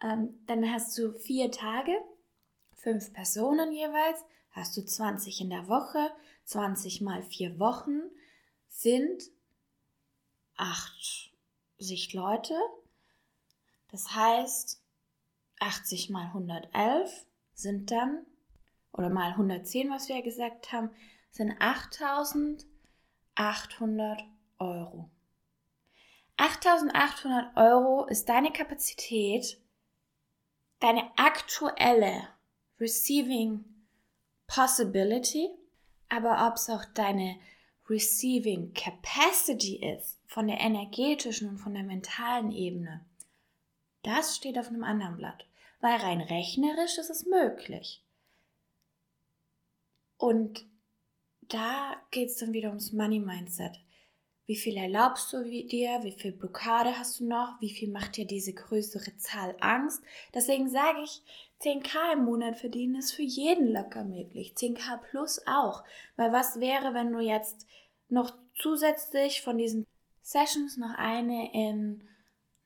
Ähm, 0.02 0.40
dann 0.46 0.70
hast 0.70 0.96
du 0.98 1.12
vier 1.12 1.50
Tage 1.50 1.92
fünf 2.78 3.12
Personen 3.12 3.70
jeweils, 3.72 4.24
hast 4.50 4.76
du 4.76 4.84
20 4.84 5.40
in 5.42 5.50
der 5.50 5.68
Woche, 5.68 6.10
20 6.44 7.02
mal 7.02 7.22
vier 7.22 7.58
Wochen 7.58 8.00
sind 8.68 9.22
80 10.56 12.14
Leute. 12.14 12.54
Das 13.88 14.14
heißt, 14.14 14.80
80 15.60 16.10
mal 16.10 16.26
111 16.26 17.26
sind 17.54 17.90
dann, 17.90 18.26
oder 18.92 19.08
mal 19.10 19.32
110, 19.32 19.90
was 19.90 20.08
wir 20.08 20.16
ja 20.16 20.22
gesagt 20.22 20.72
haben, 20.72 20.90
sind 21.30 21.54
8800 21.58 24.24
Euro. 24.58 25.10
8800 26.36 27.56
Euro 27.56 28.06
ist 28.06 28.28
deine 28.28 28.52
Kapazität, 28.52 29.60
deine 30.78 31.10
aktuelle 31.16 32.28
Receiving 32.80 33.64
Possibility, 34.46 35.50
aber 36.08 36.46
ob 36.46 36.54
es 36.54 36.70
auch 36.70 36.84
deine 36.94 37.38
Receiving 37.88 38.72
Capacity 38.74 39.84
ist, 39.94 40.18
von 40.26 40.46
der 40.46 40.60
energetischen 40.60 41.48
und 41.48 41.58
von 41.58 41.74
der 41.74 41.82
mentalen 41.82 42.52
Ebene, 42.52 43.04
das 44.02 44.36
steht 44.36 44.58
auf 44.58 44.68
einem 44.68 44.84
anderen 44.84 45.16
Blatt, 45.16 45.46
weil 45.80 45.96
rein 45.96 46.20
rechnerisch 46.20 46.98
ist 46.98 47.10
es 47.10 47.26
möglich. 47.26 48.04
Und 50.16 50.66
da 51.42 51.96
geht 52.10 52.28
es 52.28 52.36
dann 52.36 52.52
wieder 52.52 52.68
ums 52.68 52.92
Money 52.92 53.20
Mindset. 53.20 53.80
Wie 54.46 54.56
viel 54.56 54.76
erlaubst 54.76 55.32
du 55.32 55.44
dir? 55.44 56.00
Wie 56.02 56.12
viel 56.12 56.32
Blockade 56.32 56.98
hast 56.98 57.20
du 57.20 57.26
noch? 57.26 57.60
Wie 57.60 57.70
viel 57.70 57.90
macht 57.90 58.16
dir 58.16 58.26
diese 58.26 58.54
größere 58.54 59.16
Zahl 59.16 59.54
Angst? 59.60 60.02
Deswegen 60.32 60.70
sage 60.70 61.02
ich, 61.02 61.22
10k 61.62 62.12
im 62.12 62.24
Monat 62.24 62.56
verdienen 62.56 62.96
ist 62.96 63.12
für 63.12 63.22
jeden 63.22 63.72
locker 63.72 64.04
möglich. 64.04 64.54
10k 64.56 64.98
plus 65.10 65.40
auch. 65.46 65.84
Weil 66.16 66.32
was 66.32 66.60
wäre, 66.60 66.94
wenn 66.94 67.12
du 67.12 67.18
jetzt 67.18 67.66
noch 68.08 68.32
zusätzlich 68.54 69.42
von 69.42 69.58
diesen 69.58 69.86
Sessions 70.22 70.76
noch 70.76 70.94
eine 70.96 71.52
in 71.52 72.02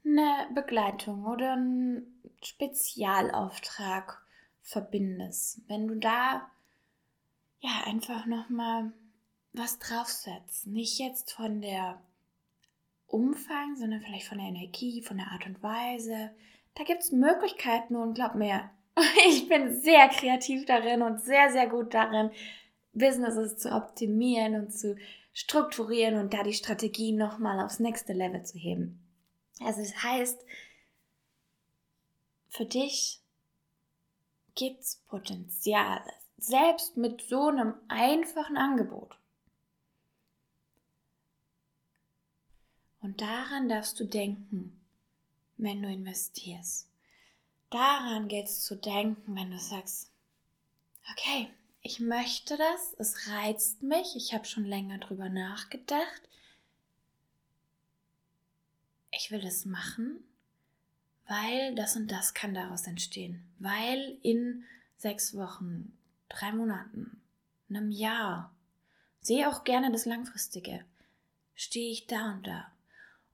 eine 0.05 0.49
Begleitung 0.55 1.25
oder 1.25 1.53
einen 1.53 2.23
Spezialauftrag 2.43 4.23
verbindest? 4.61 5.63
Wenn 5.69 5.89
du 5.89 5.97
da 5.97 6.51
ja 7.61 7.85
einfach 7.87 8.27
nochmal 8.27 8.93
was 9.53 9.79
draufsetzen. 9.79 10.73
Nicht 10.73 10.99
jetzt 10.99 11.33
von 11.33 11.61
der 11.61 12.01
Umfang, 13.07 13.77
sondern 13.77 14.01
vielleicht 14.01 14.27
von 14.27 14.39
der 14.39 14.49
Energie, 14.49 15.03
von 15.03 15.19
der 15.19 15.29
Art 15.29 15.47
und 15.47 15.63
Weise. 15.63 16.31
Da 16.75 16.85
gibt 16.85 17.03
es 17.03 17.13
Möglichkeiten 17.13 17.97
und 17.97 18.15
glaub 18.15 18.35
mir, 18.35 18.71
ich 19.29 19.49
bin 19.49 19.81
sehr 19.81 20.09
kreativ 20.09 20.67
darin 20.67 21.03
und 21.03 21.21
sehr, 21.21 21.51
sehr 21.51 21.69
gut 21.69 21.95
darin, 21.95 22.31
Businesses 22.93 23.57
zu 23.57 23.73
optimieren 23.73 24.55
und 24.55 24.73
zu 24.73 24.97
strukturieren 25.33 26.19
und 26.19 26.35
da 26.35 26.43
die 26.43 26.53
Strategie 26.53 27.13
nochmal 27.13 27.65
aufs 27.65 27.79
nächste 27.79 28.13
Level 28.13 28.45
zu 28.45 28.59
heben. 28.59 29.03
Also 29.61 29.81
es 29.81 29.93
das 29.93 30.03
heißt, 30.03 30.45
für 32.49 32.67
dich 32.67 33.21
gibt 34.55 34.81
es 34.81 34.97
Potenzial, 35.09 36.03
selbst 36.37 36.99
mit 36.99 37.23
so 37.23 37.49
einem 37.49 37.75
einfachen 37.89 38.59
Angebot. 38.59 39.17
Und 43.01 43.21
daran 43.21 43.69
darfst 43.69 43.99
du 43.99 44.05
denken, 44.05 44.81
wenn 45.57 45.83
du 45.83 45.89
investierst. 45.89 46.92
Daran 47.73 48.29
gilt 48.29 48.49
es 48.49 48.61
zu 48.61 48.77
denken, 48.77 49.35
wenn 49.35 49.51
du 49.51 49.59
sagst, 49.59 50.11
okay, 51.11 51.49
ich 51.81 52.01
möchte 52.01 52.59
das, 52.59 52.95
es 52.99 53.29
reizt 53.29 53.83
mich, 53.83 54.15
ich 54.15 54.35
habe 54.35 54.45
schon 54.45 54.67
länger 54.67 54.99
drüber 54.99 55.31
nachgedacht. 55.31 56.29
Ich 59.11 59.31
will 59.31 59.41
das 59.41 59.65
machen, 59.65 60.23
weil 61.27 61.75
das 61.75 61.97
und 61.97 62.09
das 62.13 62.35
kann 62.35 62.53
daraus 62.53 62.87
entstehen. 62.87 63.43
Weil 63.59 64.19
in 64.23 64.65
sechs 64.99 65.35
Wochen, 65.35 65.97
drei 66.29 66.53
Monaten, 66.53 67.23
einem 67.71 67.91
Jahr, 67.91 68.55
sehe 69.23 69.49
auch 69.49 69.65
gerne 69.65 69.91
das 69.91 70.05
Langfristige, 70.05 70.85
stehe 71.55 71.91
ich 71.91 72.07
da 72.07 72.33
und 72.33 72.47
da. 72.47 72.71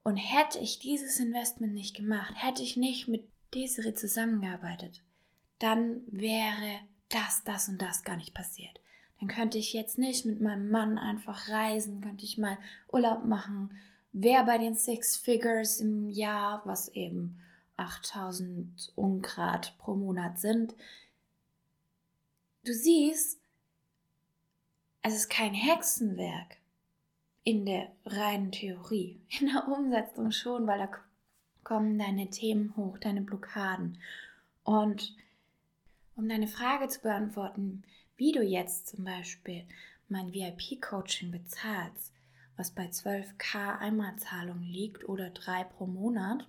Und 0.03 0.15
hätte 0.15 0.59
ich 0.59 0.79
dieses 0.79 1.19
Investment 1.19 1.73
nicht 1.73 1.93
gemacht, 1.93 2.33
hätte 2.37 2.63
ich 2.63 2.77
nicht 2.77 3.09
mit 3.09 3.27
Desiree 3.53 3.93
zusammengearbeitet, 3.93 5.01
dann 5.59 6.01
wäre 6.07 6.79
das, 7.09 7.43
das 7.43 7.69
und 7.69 7.81
das 7.81 8.03
gar 8.03 8.15
nicht 8.15 8.33
passiert. 8.33 8.79
Dann 9.19 9.27
könnte 9.27 9.57
ich 9.57 9.73
jetzt 9.73 9.97
nicht 9.97 10.25
mit 10.25 10.39
meinem 10.39 10.69
Mann 10.69 10.97
einfach 10.97 11.49
reisen, 11.49 12.01
könnte 12.01 12.23
ich 12.23 12.37
mal 12.37 12.57
Urlaub 12.91 13.25
machen, 13.25 13.77
wäre 14.13 14.45
bei 14.45 14.57
den 14.57 14.75
Six 14.75 15.17
Figures 15.17 15.81
im 15.81 16.09
Jahr, 16.09 16.61
was 16.65 16.89
eben 16.89 17.39
8000 17.77 18.93
Ungrad 18.95 19.77
pro 19.77 19.95
Monat 19.95 20.39
sind. 20.39 20.75
Du 22.65 22.73
siehst, 22.73 23.39
es 25.01 25.15
ist 25.15 25.29
kein 25.29 25.53
Hexenwerk 25.53 26.57
in 27.43 27.65
der 27.65 27.91
reinen 28.05 28.51
Theorie. 28.51 29.21
In 29.39 29.47
der 29.47 29.67
Umsetzung 29.67 30.31
schon, 30.31 30.67
weil 30.67 30.79
da 30.79 30.89
kommen 31.69 31.99
deine 31.99 32.31
Themen 32.31 32.75
hoch, 32.75 32.97
deine 32.97 33.21
Blockaden. 33.21 33.99
Und 34.63 35.15
um 36.15 36.27
deine 36.27 36.47
Frage 36.47 36.87
zu 36.87 36.99
beantworten, 37.01 37.83
wie 38.17 38.31
du 38.31 38.41
jetzt 38.41 38.87
zum 38.87 39.03
Beispiel 39.03 39.65
mein 40.07 40.33
VIP-Coaching 40.33 41.29
bezahlst, 41.29 42.11
was 42.57 42.71
bei 42.71 42.87
12k 42.87 43.77
Einmalzahlung 43.77 44.63
liegt 44.63 45.07
oder 45.07 45.29
drei 45.29 45.63
pro 45.63 45.85
Monat, 45.85 46.47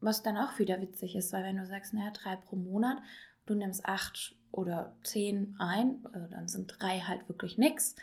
was 0.00 0.22
dann 0.22 0.36
auch 0.36 0.60
wieder 0.60 0.80
witzig 0.80 1.16
ist, 1.16 1.32
weil 1.32 1.42
wenn 1.42 1.56
du 1.56 1.66
sagst, 1.66 1.92
naja, 1.92 2.12
drei 2.12 2.36
pro 2.36 2.54
Monat, 2.54 2.98
du 3.46 3.54
nimmst 3.54 3.84
acht 3.86 4.36
oder 4.52 4.94
zehn 5.02 5.56
ein, 5.58 6.06
also 6.12 6.28
dann 6.28 6.46
sind 6.46 6.76
drei 6.78 7.00
halt 7.00 7.28
wirklich 7.28 7.58
nix. 7.58 7.96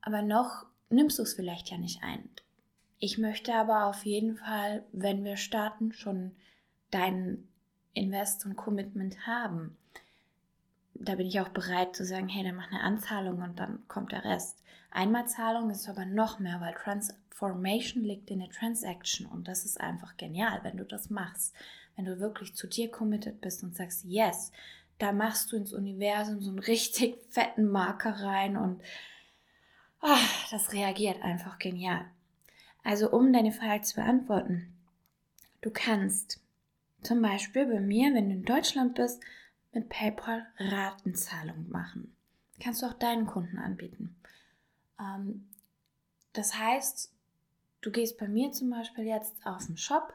Aber 0.00 0.22
noch 0.22 0.66
nimmst 0.90 1.18
du 1.18 1.24
es 1.24 1.34
vielleicht 1.34 1.70
ja 1.70 1.76
nicht 1.76 2.04
ein. 2.04 2.30
Ich 3.00 3.16
möchte 3.16 3.54
aber 3.54 3.86
auf 3.86 4.04
jeden 4.04 4.36
Fall, 4.36 4.84
wenn 4.92 5.24
wir 5.24 5.38
starten, 5.38 5.92
schon 5.92 6.32
dein 6.90 7.48
Invest 7.94 8.44
und 8.44 8.56
Commitment 8.56 9.26
haben. 9.26 9.76
Da 10.94 11.14
bin 11.14 11.26
ich 11.26 11.40
auch 11.40 11.48
bereit 11.48 11.96
zu 11.96 12.04
sagen, 12.04 12.28
hey, 12.28 12.44
dann 12.44 12.56
mach 12.56 12.70
eine 12.70 12.82
Anzahlung 12.82 13.40
und 13.40 13.58
dann 13.58 13.82
kommt 13.88 14.12
der 14.12 14.24
Rest. 14.24 14.62
Einmalzahlung 14.90 15.70
ist 15.70 15.88
aber 15.88 16.04
noch 16.04 16.40
mehr, 16.40 16.60
weil 16.60 16.74
Transformation 16.74 18.04
liegt 18.04 18.30
in 18.30 18.40
der 18.40 18.50
Transaction 18.50 19.26
und 19.26 19.48
das 19.48 19.64
ist 19.64 19.80
einfach 19.80 20.18
genial, 20.18 20.60
wenn 20.62 20.76
du 20.76 20.84
das 20.84 21.08
machst. 21.08 21.54
Wenn 21.96 22.04
du 22.04 22.20
wirklich 22.20 22.54
zu 22.54 22.66
dir 22.66 22.90
committed 22.90 23.40
bist 23.40 23.62
und 23.62 23.74
sagst, 23.74 24.04
yes, 24.04 24.52
da 24.98 25.12
machst 25.12 25.52
du 25.52 25.56
ins 25.56 25.72
Universum 25.72 26.42
so 26.42 26.50
einen 26.50 26.58
richtig 26.58 27.16
fetten 27.30 27.70
Marker 27.70 28.20
rein 28.22 28.58
und 28.58 28.82
oh, 30.02 30.16
das 30.50 30.72
reagiert 30.74 31.22
einfach 31.22 31.58
genial. 31.58 32.04
Also 32.82 33.10
um 33.10 33.32
deine 33.32 33.52
Frage 33.52 33.82
zu 33.82 33.96
beantworten, 33.96 34.72
du 35.60 35.70
kannst 35.70 36.40
zum 37.02 37.22
Beispiel 37.22 37.66
bei 37.66 37.80
mir, 37.80 38.14
wenn 38.14 38.28
du 38.28 38.36
in 38.36 38.44
Deutschland 38.44 38.94
bist, 38.94 39.22
mit 39.72 39.88
PayPal 39.88 40.46
Ratenzahlung 40.58 41.70
machen. 41.70 42.14
Kannst 42.60 42.82
du 42.82 42.86
auch 42.86 42.94
deinen 42.94 43.26
Kunden 43.26 43.58
anbieten. 43.58 44.16
Ähm, 44.98 45.48
das 46.32 46.58
heißt, 46.58 47.12
du 47.80 47.90
gehst 47.90 48.18
bei 48.18 48.28
mir 48.28 48.52
zum 48.52 48.70
Beispiel 48.70 49.04
jetzt 49.04 49.34
auf 49.44 49.66
den 49.66 49.76
Shop 49.76 50.12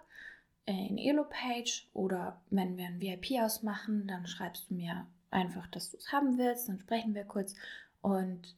äh, 0.65 0.87
in 0.87 0.97
Elopage 0.97 1.87
oder 1.93 2.41
wenn 2.49 2.77
wir 2.77 2.85
ein 2.85 3.01
VIP 3.01 3.41
ausmachen, 3.41 4.07
dann 4.07 4.27
schreibst 4.27 4.69
du 4.69 4.75
mir 4.75 5.07
einfach, 5.31 5.67
dass 5.67 5.91
du 5.91 5.97
es 5.97 6.11
haben 6.11 6.37
willst, 6.37 6.69
dann 6.69 6.79
sprechen 6.79 7.15
wir 7.15 7.23
kurz 7.23 7.55
und 8.01 8.55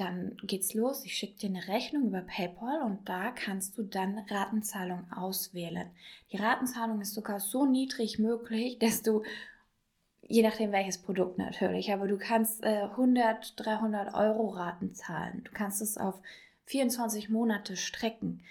dann 0.00 0.36
geht's 0.42 0.74
los. 0.74 1.04
Ich 1.04 1.14
schicke 1.14 1.38
dir 1.38 1.48
eine 1.50 1.68
Rechnung 1.68 2.06
über 2.06 2.22
PayPal 2.22 2.82
und 2.82 3.08
da 3.08 3.30
kannst 3.30 3.76
du 3.76 3.82
dann 3.82 4.18
Ratenzahlung 4.30 5.10
auswählen. 5.12 5.90
Die 6.32 6.38
Ratenzahlung 6.38 7.00
ist 7.00 7.14
sogar 7.14 7.40
so 7.40 7.66
niedrig 7.66 8.18
möglich, 8.18 8.78
dass 8.78 9.02
du, 9.02 9.22
je 10.22 10.42
nachdem 10.42 10.72
welches 10.72 10.98
Produkt 10.98 11.38
natürlich, 11.38 11.92
aber 11.92 12.08
du 12.08 12.18
kannst 12.18 12.62
äh, 12.64 12.82
100, 12.82 13.54
300 13.56 14.14
Euro 14.14 14.48
Raten 14.48 14.94
zahlen. 14.94 15.42
Du 15.44 15.52
kannst 15.52 15.82
es 15.82 15.98
auf 15.98 16.20
24 16.66 17.28
Monate 17.28 17.76
strecken. 17.76 18.42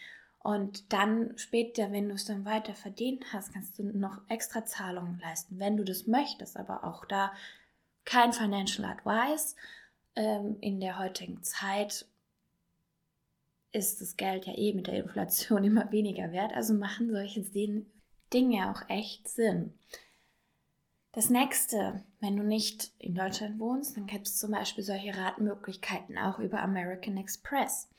Und 0.42 0.94
dann 0.94 1.38
später, 1.38 1.92
wenn 1.92 2.08
du 2.08 2.16
es 2.16 2.26
dann 2.26 2.46
weiter 2.46 2.74
verdient 2.74 3.26
hast, 3.34 3.54
kannst 3.54 3.78
du 3.78 3.84
noch 3.84 4.22
extra 4.30 4.66
Zahlungen 4.66 5.20
leisten, 5.20 5.60
wenn 5.60 5.76
du 5.76 5.84
das 5.84 6.08
möchtest. 6.08 6.58
Aber 6.58 6.86
auch 6.86 7.06
da 7.06 7.34
kein 8.06 8.34
Financial 8.34 8.90
Advice 8.90 9.56
ähm, 10.20 10.58
in 10.60 10.82
der 10.82 11.00
heutigen 11.00 11.42
Zeit 11.44 12.06
ist 13.72 14.02
das 14.02 14.18
Geld 14.18 14.46
ja 14.48 14.58
eh 14.58 14.74
mit 14.74 14.88
der 14.88 14.96
Inflation 14.96 15.64
immer 15.64 15.92
weniger 15.92 16.32
wert. 16.32 16.54
Also 16.54 16.74
machen 16.74 17.10
solche 17.10 17.42
Dinge 18.34 18.70
auch 18.70 18.88
echt 18.90 19.30
Sinn. 19.30 19.74
Das 21.14 21.30
nächste, 21.30 22.04
wenn 22.20 22.36
du 22.36 22.44
nicht 22.44 22.92
in 23.00 23.16
Deutschland 23.16 23.60
wohnst, 23.60 23.98
dann 23.98 24.06
gibt 24.06 24.28
es 24.28 24.38
zum 24.38 24.52
Beispiel 24.52 24.84
solche 24.84 25.16
Ratmöglichkeiten 25.16 26.18
auch 26.18 26.38
über 26.38 26.62
American 26.62 27.18
Express. 27.18 27.90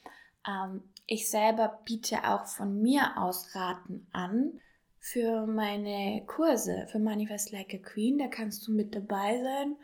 Ähm, 0.46 0.82
ich 1.06 1.28
selber 1.28 1.80
biete 1.86 2.24
auch 2.24 2.46
von 2.46 2.82
mir 2.82 3.16
aus 3.16 3.54
Raten 3.54 4.06
an 4.12 4.60
für 4.98 5.46
meine 5.46 6.22
Kurse, 6.26 6.86
für 6.92 6.98
Manifest 6.98 7.50
Like 7.50 7.74
a 7.74 7.78
Queen. 7.78 8.18
Da 8.18 8.28
kannst 8.28 8.68
du 8.68 8.72
mit 8.72 8.94
dabei 8.94 9.42
sein 9.42 9.76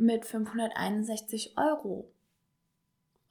mit 0.00 0.24
561 0.24 1.56
Euro. 1.58 2.10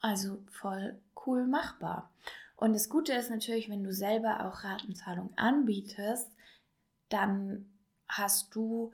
Also 0.00 0.42
voll 0.50 0.98
cool 1.26 1.46
machbar. 1.46 2.10
Und 2.56 2.74
das 2.74 2.88
Gute 2.88 3.12
ist 3.12 3.30
natürlich, 3.30 3.68
wenn 3.68 3.84
du 3.84 3.92
selber 3.92 4.46
auch 4.46 4.64
Ratenzahlung 4.64 5.32
anbietest, 5.36 6.30
dann 7.08 7.66
hast 8.08 8.54
du 8.54 8.92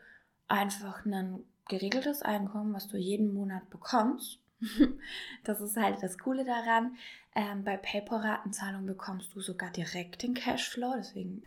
einfach 0.49 1.05
ein 1.05 1.45
geregeltes 1.69 2.23
Einkommen, 2.23 2.73
was 2.73 2.89
du 2.89 2.97
jeden 2.97 3.35
Monat 3.35 3.69
bekommst. 3.71 4.41
das 5.45 5.61
ist 5.61 5.77
halt 5.77 6.03
das 6.03 6.19
Coole 6.19 6.45
daran. 6.45 6.97
Ähm, 7.35 7.65
bei 7.65 7.77
PayPal-Ratenzahlung 7.77 8.87
bekommst 8.87 9.35
du 9.35 9.41
sogar 9.41 9.71
direkt 9.71 10.23
den 10.23 10.35
Cashflow, 10.35 10.95
deswegen 10.97 11.43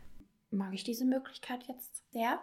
mag 0.50 0.72
ich 0.74 0.84
diese 0.84 1.04
Möglichkeit 1.04 1.64
jetzt 1.64 2.04
sehr. 2.12 2.38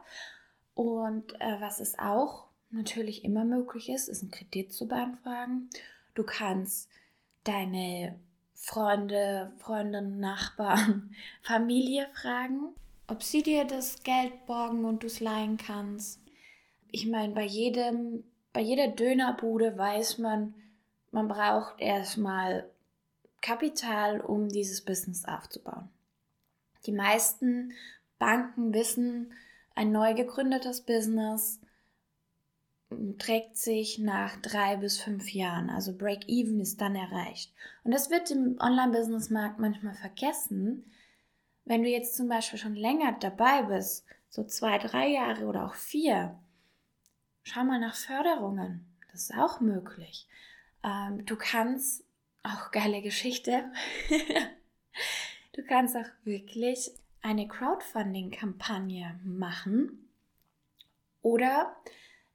Und 0.74 1.40
äh, 1.40 1.62
was 1.62 1.80
es 1.80 1.98
auch 1.98 2.48
natürlich 2.70 3.24
immer 3.24 3.46
möglich 3.46 3.90
ist, 3.90 4.08
ist 4.08 4.22
einen 4.22 4.32
Kredit 4.32 4.74
zu 4.74 4.88
beantragen. 4.88 5.70
Du 6.16 6.24
kannst 6.24 6.90
deine 7.44 8.20
Freunde, 8.54 9.54
Freundinnen, 9.60 10.20
Nachbarn, 10.20 11.16
Familie 11.42 12.08
fragen, 12.14 12.74
ob 13.08 13.24
sie 13.24 13.44
dir 13.44 13.66
das 13.66 14.04
Geld 14.04 14.46
borgen 14.46 14.86
und 14.86 15.04
du 15.04 15.08
es 15.08 15.20
leihen 15.20 15.58
kannst. 15.58 16.20
Ich 16.92 17.08
meine, 17.08 17.34
bei 17.34 17.46
jedem, 17.46 18.24
bei 18.54 18.62
jeder 18.62 18.88
Dönerbude 18.88 19.78
weiß 19.78 20.18
man, 20.18 20.54
man 21.12 21.28
braucht 21.28 21.80
erstmal 21.80 22.70
Kapital, 23.42 24.20
um 24.20 24.50
dieses 24.50 24.82
Business 24.82 25.26
aufzubauen. 25.26 25.90
Die 26.86 26.92
meisten 26.92 27.74
Banken 28.20 28.74
wissen, 28.74 29.34
ein 29.76 29.92
neu 29.92 30.14
gegründetes 30.16 30.82
Business 30.82 31.60
trägt 33.18 33.58
sich 33.58 34.00
nach 34.00 34.38
drei 34.38 34.78
bis 34.78 35.00
fünf 35.00 35.34
Jahren. 35.34 35.70
Also 35.70 35.96
Break-Even 35.96 36.60
ist 36.60 36.80
dann 36.80 36.96
erreicht. 36.96 37.54
Und 37.84 37.94
das 37.94 38.10
wird 38.10 38.32
im 38.32 38.58
Online-Business-Markt 38.60 39.60
manchmal 39.60 39.94
vergessen. 39.94 40.92
Wenn 41.66 41.84
du 41.84 41.90
jetzt 41.90 42.16
zum 42.16 42.30
Beispiel 42.30 42.60
schon 42.60 42.76
länger 42.76 43.18
dabei 43.20 43.64
bist, 43.64 44.06
so 44.30 44.44
zwei, 44.46 44.78
drei 44.78 45.10
Jahre 45.10 45.46
oder 45.46 45.66
auch 45.66 45.76
vier, 45.76 46.38
schau 47.44 47.64
mal 47.64 47.80
nach 47.80 47.96
Förderungen. 47.96 48.86
Das 49.12 49.24
ist 49.24 49.38
auch 49.38 49.60
möglich. 49.60 50.28
Ähm, 50.84 51.26
du 51.26 51.36
kannst, 51.36 52.04
auch 52.44 52.72
geile 52.72 53.02
Geschichte, 53.02 53.70
du 55.54 55.64
kannst 55.64 55.98
auch 55.98 56.10
wirklich 56.24 56.92
eine 57.22 57.48
Crowdfunding-Kampagne 57.48 59.20
machen 59.24 60.08
oder 61.22 61.76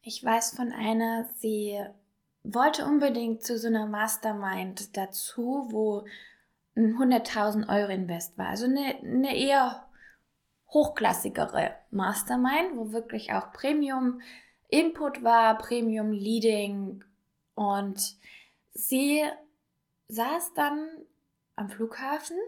ich 0.02 0.22
weiß 0.22 0.56
von 0.56 0.72
einer, 0.72 1.28
sie 1.36 1.80
wollte 2.42 2.84
unbedingt 2.84 3.44
zu 3.44 3.56
so 3.56 3.68
einer 3.68 3.86
Mastermind 3.86 4.96
dazu, 4.96 5.68
wo 5.70 6.04
ein 6.74 6.96
100.000 6.96 7.68
Euro 7.68 7.90
Invest 7.90 8.36
war. 8.36 8.48
Also 8.48 8.64
eine, 8.64 8.96
eine 9.02 9.36
eher 9.36 9.86
hochklassigere 10.70 11.76
Mastermind, 11.90 12.76
wo 12.76 12.92
wirklich 12.92 13.32
auch 13.32 13.52
Premium 13.52 14.20
Input 14.68 15.22
war, 15.22 15.58
Premium 15.58 16.12
Leading 16.12 17.04
und 17.54 18.16
sie 18.72 19.22
saß 20.08 20.54
dann 20.54 20.88
am 21.56 21.68
Flughafen, 21.68 22.38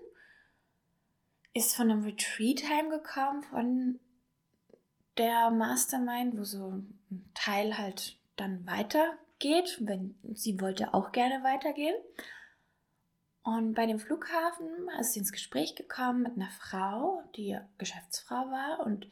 ist 1.53 1.77
von 1.77 1.91
einem 1.91 2.05
Retreat 2.05 2.65
heimgekommen, 2.69 3.43
von 3.43 4.01
der 5.19 5.51
Mastermind, 5.51 6.37
wo 6.39 6.45
so 6.45 6.73
ein 6.73 7.31
Teil 7.35 7.79
halt 7.79 8.17
dann 8.37 8.67
weitergeht, 8.67 9.79
wenn 9.81 10.17
sie 10.35 10.61
wollte 10.61 10.95
auch 10.95 11.13
gerne 11.13 11.43
weitergehen. 11.45 11.97
Und 13.43 13.75
bei 13.75 13.87
dem 13.87 13.99
Flughafen 13.99 14.89
ist 14.99 15.13
sie 15.13 15.21
ins 15.21 15.33
Gespräch 15.33 15.75
gekommen 15.75 16.23
mit 16.23 16.37
einer 16.37 16.51
Frau, 16.51 17.23
die 17.37 17.59
Geschäftsfrau 17.77 18.51
war 18.51 18.87
und 18.87 19.07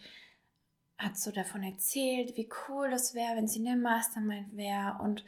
hat 0.97 1.19
so 1.19 1.31
davon 1.31 1.63
erzählt, 1.63 2.37
wie 2.37 2.49
cool 2.69 2.91
das 2.91 3.15
wäre, 3.15 3.37
wenn 3.37 3.49
sie 3.49 3.59
in 3.59 3.67
der 3.67 3.77
Mastermind 3.77 4.57
wäre 4.57 4.99
und 5.03 5.25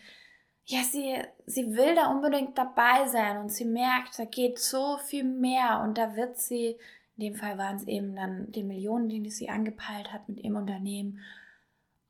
ja, 0.66 0.82
sie, 0.82 1.22
sie 1.44 1.76
will 1.76 1.94
da 1.94 2.10
unbedingt 2.10 2.56
dabei 2.56 3.06
sein 3.08 3.36
und 3.36 3.50
sie 3.50 3.66
merkt, 3.66 4.18
da 4.18 4.24
geht 4.24 4.58
so 4.58 4.96
viel 4.96 5.24
mehr 5.24 5.80
und 5.84 5.98
da 5.98 6.16
wird 6.16 6.38
sie, 6.38 6.78
in 7.16 7.24
dem 7.24 7.34
Fall 7.36 7.58
waren 7.58 7.76
es 7.76 7.86
eben 7.86 8.16
dann 8.16 8.50
die 8.50 8.64
Millionen, 8.64 9.08
die 9.08 9.30
sie 9.30 9.48
angepeilt 9.48 10.12
hat 10.12 10.28
mit 10.28 10.40
ihrem 10.40 10.56
Unternehmen. 10.56 11.20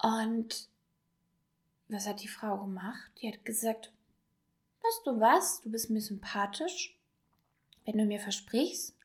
Und 0.02 0.68
was 1.88 2.06
hat 2.06 2.22
die 2.22 2.28
Frau 2.28 2.58
gemacht? 2.58 3.10
Die 3.20 3.30
hat 3.30 3.44
gesagt, 3.44 3.92
weißt 4.82 5.06
du 5.06 5.20
was, 5.20 5.60
du 5.60 5.70
bist 5.70 5.90
mir 5.90 6.00
sympathisch, 6.00 6.96
wenn 7.84 7.98
du 7.98 8.06
mir 8.06 8.20
versprichst, 8.20 8.96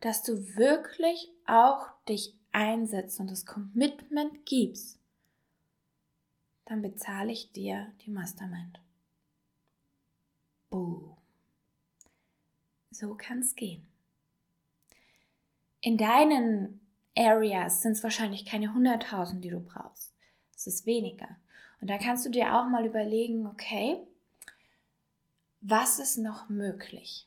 dass 0.00 0.22
du 0.22 0.56
wirklich 0.56 1.28
auch 1.46 1.88
dich 2.08 2.34
einsetzt 2.52 3.18
und 3.18 3.30
das 3.30 3.46
Commitment 3.46 4.46
gibst, 4.46 4.98
dann 6.66 6.82
bezahle 6.82 7.32
ich 7.32 7.52
dir 7.52 7.92
die 8.04 8.10
Mastermind. 8.10 8.80
Boom. 10.70 11.16
So 12.90 13.14
kann 13.14 13.40
es 13.40 13.56
gehen. 13.56 13.91
In 15.84 15.98
deinen 15.98 16.80
Areas 17.18 17.82
sind 17.82 17.92
es 17.92 18.04
wahrscheinlich 18.04 18.46
keine 18.46 18.68
100.000, 18.68 19.40
die 19.40 19.50
du 19.50 19.58
brauchst. 19.58 20.14
Es 20.56 20.68
ist 20.68 20.86
weniger. 20.86 21.28
Und 21.80 21.90
da 21.90 21.98
kannst 21.98 22.24
du 22.24 22.30
dir 22.30 22.54
auch 22.54 22.68
mal 22.68 22.86
überlegen, 22.86 23.48
okay, 23.48 23.98
was 25.60 25.98
ist 25.98 26.18
noch 26.18 26.48
möglich? 26.48 27.26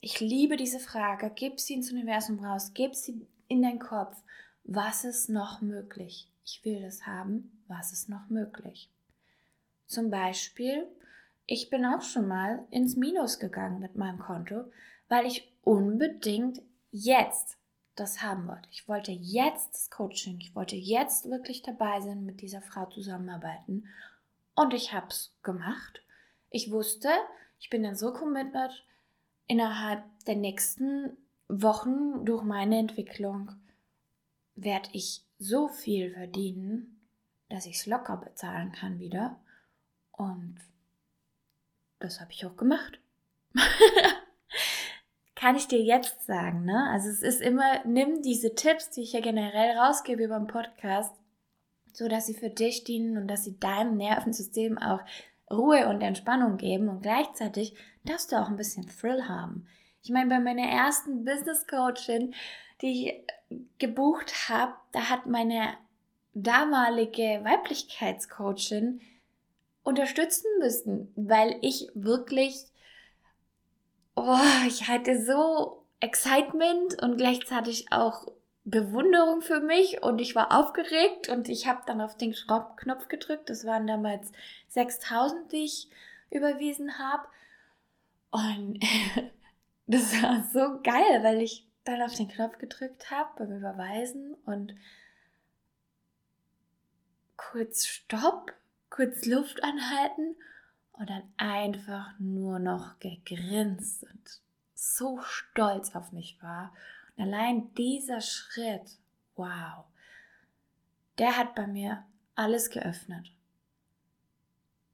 Ich 0.00 0.20
liebe 0.20 0.56
diese 0.56 0.80
Frage. 0.80 1.30
Gib 1.34 1.60
sie 1.60 1.74
ins 1.74 1.92
Universum 1.92 2.42
raus, 2.42 2.72
gib 2.72 2.94
sie 2.94 3.26
in 3.48 3.60
deinen 3.60 3.78
Kopf. 3.78 4.16
Was 4.64 5.04
ist 5.04 5.28
noch 5.28 5.60
möglich? 5.60 6.28
Ich 6.46 6.64
will 6.64 6.80
das 6.80 7.06
haben. 7.06 7.62
Was 7.68 7.92
ist 7.92 8.08
noch 8.08 8.30
möglich? 8.30 8.88
Zum 9.86 10.08
Beispiel, 10.08 10.86
ich 11.46 11.68
bin 11.68 11.84
auch 11.84 12.00
schon 12.00 12.26
mal 12.26 12.64
ins 12.70 12.96
Minus 12.96 13.38
gegangen 13.38 13.80
mit 13.80 13.96
meinem 13.96 14.18
Konto, 14.18 14.64
weil 15.08 15.26
ich 15.26 15.52
unbedingt 15.62 16.62
jetzt 16.90 17.58
das 18.02 18.20
haben 18.20 18.48
wollte. 18.48 18.68
Ich 18.70 18.88
wollte 18.88 19.12
jetzt 19.12 19.74
das 19.74 19.90
Coaching, 19.90 20.38
ich 20.40 20.54
wollte 20.54 20.76
jetzt 20.76 21.30
wirklich 21.30 21.62
dabei 21.62 22.00
sein, 22.00 22.24
mit 22.24 22.42
dieser 22.42 22.60
Frau 22.60 22.86
zusammenarbeiten. 22.86 23.88
Und 24.54 24.74
ich 24.74 24.92
habe 24.92 25.06
es 25.08 25.32
gemacht. 25.42 26.02
Ich 26.50 26.70
wusste, 26.70 27.08
ich 27.60 27.70
bin 27.70 27.82
dann 27.82 27.96
so 27.96 28.12
committed, 28.12 28.84
innerhalb 29.46 30.02
der 30.26 30.36
nächsten 30.36 31.16
Wochen 31.48 32.24
durch 32.24 32.42
meine 32.42 32.78
Entwicklung 32.78 33.52
werde 34.54 34.88
ich 34.92 35.24
so 35.38 35.68
viel 35.68 36.12
verdienen, 36.12 37.00
dass 37.48 37.66
ich 37.66 37.76
es 37.76 37.86
locker 37.86 38.16
bezahlen 38.16 38.72
kann 38.72 38.98
wieder. 38.98 39.38
Und 40.12 40.58
das 41.98 42.20
habe 42.20 42.32
ich 42.32 42.44
auch 42.44 42.56
gemacht. 42.56 42.98
Kann 45.42 45.56
ich 45.56 45.66
dir 45.66 45.82
jetzt 45.82 46.24
sagen, 46.24 46.64
ne? 46.64 46.88
Also 46.92 47.08
es 47.08 47.20
ist 47.20 47.40
immer, 47.40 47.84
nimm 47.84 48.22
diese 48.22 48.54
Tipps, 48.54 48.90
die 48.90 49.00
ich 49.00 49.12
ja 49.12 49.18
generell 49.18 49.76
rausgebe 49.76 50.22
über 50.22 50.38
den 50.38 50.46
Podcast, 50.46 51.12
so 51.92 52.06
dass 52.06 52.26
sie 52.26 52.34
für 52.34 52.48
dich 52.48 52.84
dienen 52.84 53.18
und 53.18 53.26
dass 53.26 53.42
sie 53.42 53.58
deinem 53.58 53.96
Nervensystem 53.96 54.78
auch 54.78 55.00
Ruhe 55.50 55.88
und 55.88 56.00
Entspannung 56.00 56.58
geben 56.58 56.88
und 56.88 57.02
gleichzeitig 57.02 57.74
darfst 58.04 58.30
du 58.30 58.36
auch 58.36 58.50
ein 58.50 58.56
bisschen 58.56 58.86
Thrill 58.86 59.26
haben. 59.26 59.66
Ich 60.04 60.10
meine, 60.10 60.30
bei 60.30 60.38
meiner 60.38 60.68
ersten 60.68 61.24
Business 61.24 61.66
Coachin, 61.66 62.34
die 62.80 63.08
ich 63.50 63.58
gebucht 63.80 64.48
habe, 64.48 64.74
da 64.92 65.10
hat 65.10 65.26
meine 65.26 65.74
damalige 66.34 67.40
Weiblichkeitscoachin 67.42 69.00
unterstützen 69.82 70.46
müssen, 70.60 71.12
weil 71.16 71.56
ich 71.62 71.88
wirklich, 71.94 72.66
oh, 74.14 74.38
ich 74.66 74.88
hatte 74.88 75.24
so 75.24 75.84
Excitement 76.00 77.00
und 77.02 77.16
gleichzeitig 77.16 77.92
auch 77.92 78.26
Bewunderung 78.64 79.42
für 79.42 79.60
mich 79.60 80.02
und 80.02 80.20
ich 80.20 80.34
war 80.34 80.52
aufgeregt 80.52 81.28
und 81.28 81.48
ich 81.48 81.66
habe 81.66 81.82
dann 81.86 82.00
auf 82.00 82.16
den 82.16 82.32
Knopf 82.32 83.08
gedrückt. 83.08 83.50
Das 83.50 83.64
waren 83.64 83.86
damals 83.86 84.30
6000, 84.68 85.50
die 85.52 85.64
ich 85.64 85.88
überwiesen 86.30 86.98
habe. 86.98 87.26
Und 88.30 88.80
das 89.86 90.22
war 90.22 90.44
so 90.52 90.80
geil, 90.82 91.22
weil 91.22 91.40
ich 91.40 91.66
dann 91.84 92.02
auf 92.02 92.14
den 92.14 92.28
Knopf 92.28 92.58
gedrückt 92.58 93.10
habe 93.10 93.30
beim 93.38 93.56
Überweisen 93.58 94.34
und 94.46 94.74
kurz 97.36 97.86
Stopp, 97.86 98.52
kurz 98.90 99.26
Luft 99.26 99.62
anhalten 99.64 100.36
und 100.92 101.10
dann 101.10 101.22
einfach 101.36 102.18
nur 102.18 102.58
noch 102.58 102.98
gegrinst 102.98 104.04
und 104.04 104.40
so 104.74 105.20
stolz 105.22 105.94
auf 105.94 106.12
mich 106.12 106.42
war. 106.42 106.72
Und 107.16 107.24
allein 107.24 107.72
dieser 107.74 108.20
Schritt, 108.20 108.98
wow, 109.36 109.84
der 111.18 111.36
hat 111.36 111.54
bei 111.54 111.66
mir 111.66 112.04
alles 112.34 112.70
geöffnet. 112.70 113.32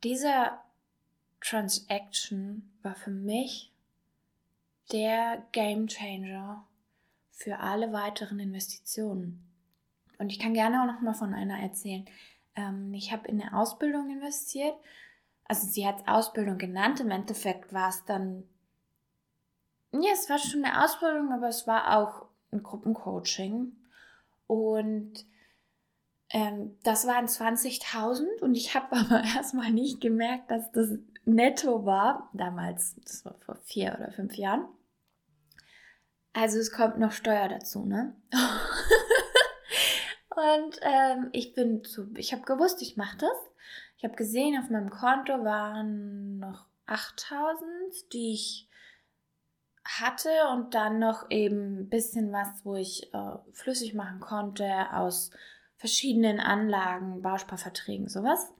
Dieser 0.05 0.63
Transaction 1.41 2.71
war 2.83 2.95
für 2.95 3.11
mich 3.11 3.73
der 4.93 5.47
Game 5.53 5.87
Changer 5.87 6.67
für 7.31 7.59
alle 7.59 7.93
weiteren 7.93 8.41
Investitionen. 8.41 9.45
Und 10.19 10.31
ich 10.31 10.39
kann 10.39 10.55
gerne 10.55 10.83
auch 10.83 10.87
noch 10.87 11.01
mal 11.01 11.15
von 11.15 11.35
einer 11.35 11.61
erzählen. 11.61 12.05
Ähm, 12.57 12.93
ich 12.95 13.13
habe 13.13 13.29
in 13.29 13.41
eine 13.41 13.57
Ausbildung 13.57 14.11
investiert. 14.11 14.75
Also 15.49 15.67
sie 15.67 15.87
hat 15.87 16.07
Ausbildung 16.07 16.59
genannt. 16.59 17.01
Im 17.01 17.11
Endeffekt 17.11 17.73
war 17.73 17.89
es 17.89 18.05
dann, 18.05 18.45
ja, 19.93 20.11
es 20.13 20.29
war 20.29 20.39
schon 20.39 20.65
eine 20.65 20.85
Ausbildung, 20.85 21.33
aber 21.33 21.49
es 21.49 21.67
war 21.67 21.97
auch 21.97 22.27
ein 22.53 22.63
Gruppencoaching. 22.63 23.73
Und 24.47 25.25
ähm, 26.31 26.77
das 26.83 27.07
waren 27.07 27.27
20.000 27.27 28.41
und 28.41 28.55
ich 28.55 28.75
habe 28.75 28.95
aber 28.97 29.25
erstmal 29.25 29.73
nicht 29.73 30.01
gemerkt, 30.01 30.51
dass 30.51 30.71
das 30.73 30.91
netto 31.25 31.87
war. 31.87 32.31
Damals, 32.35 32.97
das 33.03 33.25
war 33.25 33.35
vor 33.45 33.57
vier 33.65 33.97
oder 33.99 34.13
fünf 34.13 34.35
Jahren. 34.35 34.67
Also 36.35 36.59
es 36.59 36.71
kommt 36.71 36.99
noch 36.99 37.13
Steuer 37.13 37.49
dazu, 37.49 37.85
ne? 37.85 38.15
und 40.39 40.81
ähm, 40.83 41.31
ich 41.33 41.55
bin 41.55 41.85
zu, 41.85 42.09
ich 42.17 42.33
habe 42.33 42.43
gewusst, 42.43 42.81
ich 42.83 42.97
mache 42.97 43.19
das. 43.19 43.37
Ich 43.97 44.05
habe 44.05 44.15
gesehen, 44.15 44.59
auf 44.63 44.71
meinem 44.71 44.91
Konto 44.91 45.45
waren 45.45 46.39
noch 46.39 46.67
8000, 46.87 47.67
die 48.13 48.33
ich 48.33 48.69
hatte 49.85 50.31
und 50.53 50.75
dann 50.75 50.99
noch 50.99 51.31
eben 51.31 51.81
ein 51.81 51.89
bisschen 51.89 52.31
was, 52.33 52.49
wo 52.65 52.77
ich 52.77 53.13
äh, 53.13 53.37
flüssig 53.53 53.95
machen 53.95 54.21
konnte 54.21 54.93
aus 54.93 55.31
verschiedenen 55.77 56.41
Anlagen, 56.41 57.23
Bausparverträgen, 57.23 58.09
sowas. 58.09 58.53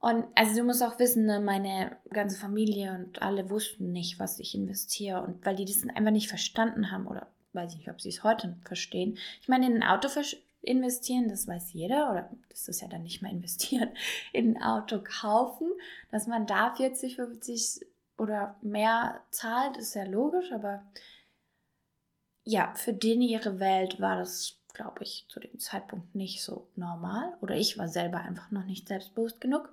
Und 0.00 0.26
also 0.34 0.56
du 0.56 0.64
musst 0.64 0.82
auch 0.82 0.98
wissen, 0.98 1.26
ne, 1.26 1.40
meine 1.40 1.96
ganze 2.10 2.38
Familie 2.38 2.94
und 2.94 3.20
alle 3.20 3.50
wussten 3.50 3.92
nicht, 3.92 4.18
was 4.18 4.38
ich 4.38 4.54
investiere. 4.54 5.22
Und 5.22 5.44
weil 5.44 5.56
die 5.56 5.64
das 5.66 5.82
einfach 5.94 6.12
nicht 6.12 6.28
verstanden 6.28 6.90
haben 6.90 7.06
oder 7.06 7.26
weiß 7.52 7.72
ich 7.72 7.78
nicht, 7.78 7.90
ob 7.90 8.00
sie 8.00 8.08
es 8.08 8.22
heute 8.22 8.56
verstehen. 8.64 9.18
Ich 9.40 9.48
meine, 9.48 9.66
in 9.66 9.82
ein 9.82 9.88
Auto 9.88 10.08
investieren, 10.62 11.28
das 11.28 11.48
weiß 11.48 11.72
jeder, 11.72 12.10
oder 12.10 12.30
das 12.48 12.68
ist 12.68 12.80
ja 12.80 12.88
dann 12.88 13.02
nicht 13.02 13.22
mehr 13.22 13.30
investieren, 13.32 13.90
in 14.32 14.56
ein 14.56 14.62
Auto 14.62 15.02
kaufen, 15.02 15.70
dass 16.10 16.26
man 16.26 16.46
da 16.46 16.74
40, 16.74 17.16
50 17.16 17.86
oder 18.18 18.56
mehr 18.60 19.20
zahlt, 19.30 19.76
ist 19.76 19.94
ja 19.94 20.04
logisch, 20.04 20.52
aber 20.52 20.84
ja, 22.44 22.72
für 22.74 22.92
den 22.92 23.22
ihre 23.22 23.60
Welt 23.60 24.00
war 24.00 24.16
das, 24.16 24.58
glaube 24.74 25.02
ich, 25.02 25.26
zu 25.28 25.40
dem 25.40 25.58
Zeitpunkt 25.58 26.14
nicht 26.14 26.42
so 26.42 26.68
normal. 26.74 27.36
Oder 27.40 27.56
ich 27.56 27.78
war 27.78 27.88
selber 27.88 28.18
einfach 28.18 28.50
noch 28.50 28.64
nicht 28.64 28.88
selbstbewusst 28.88 29.40
genug 29.40 29.72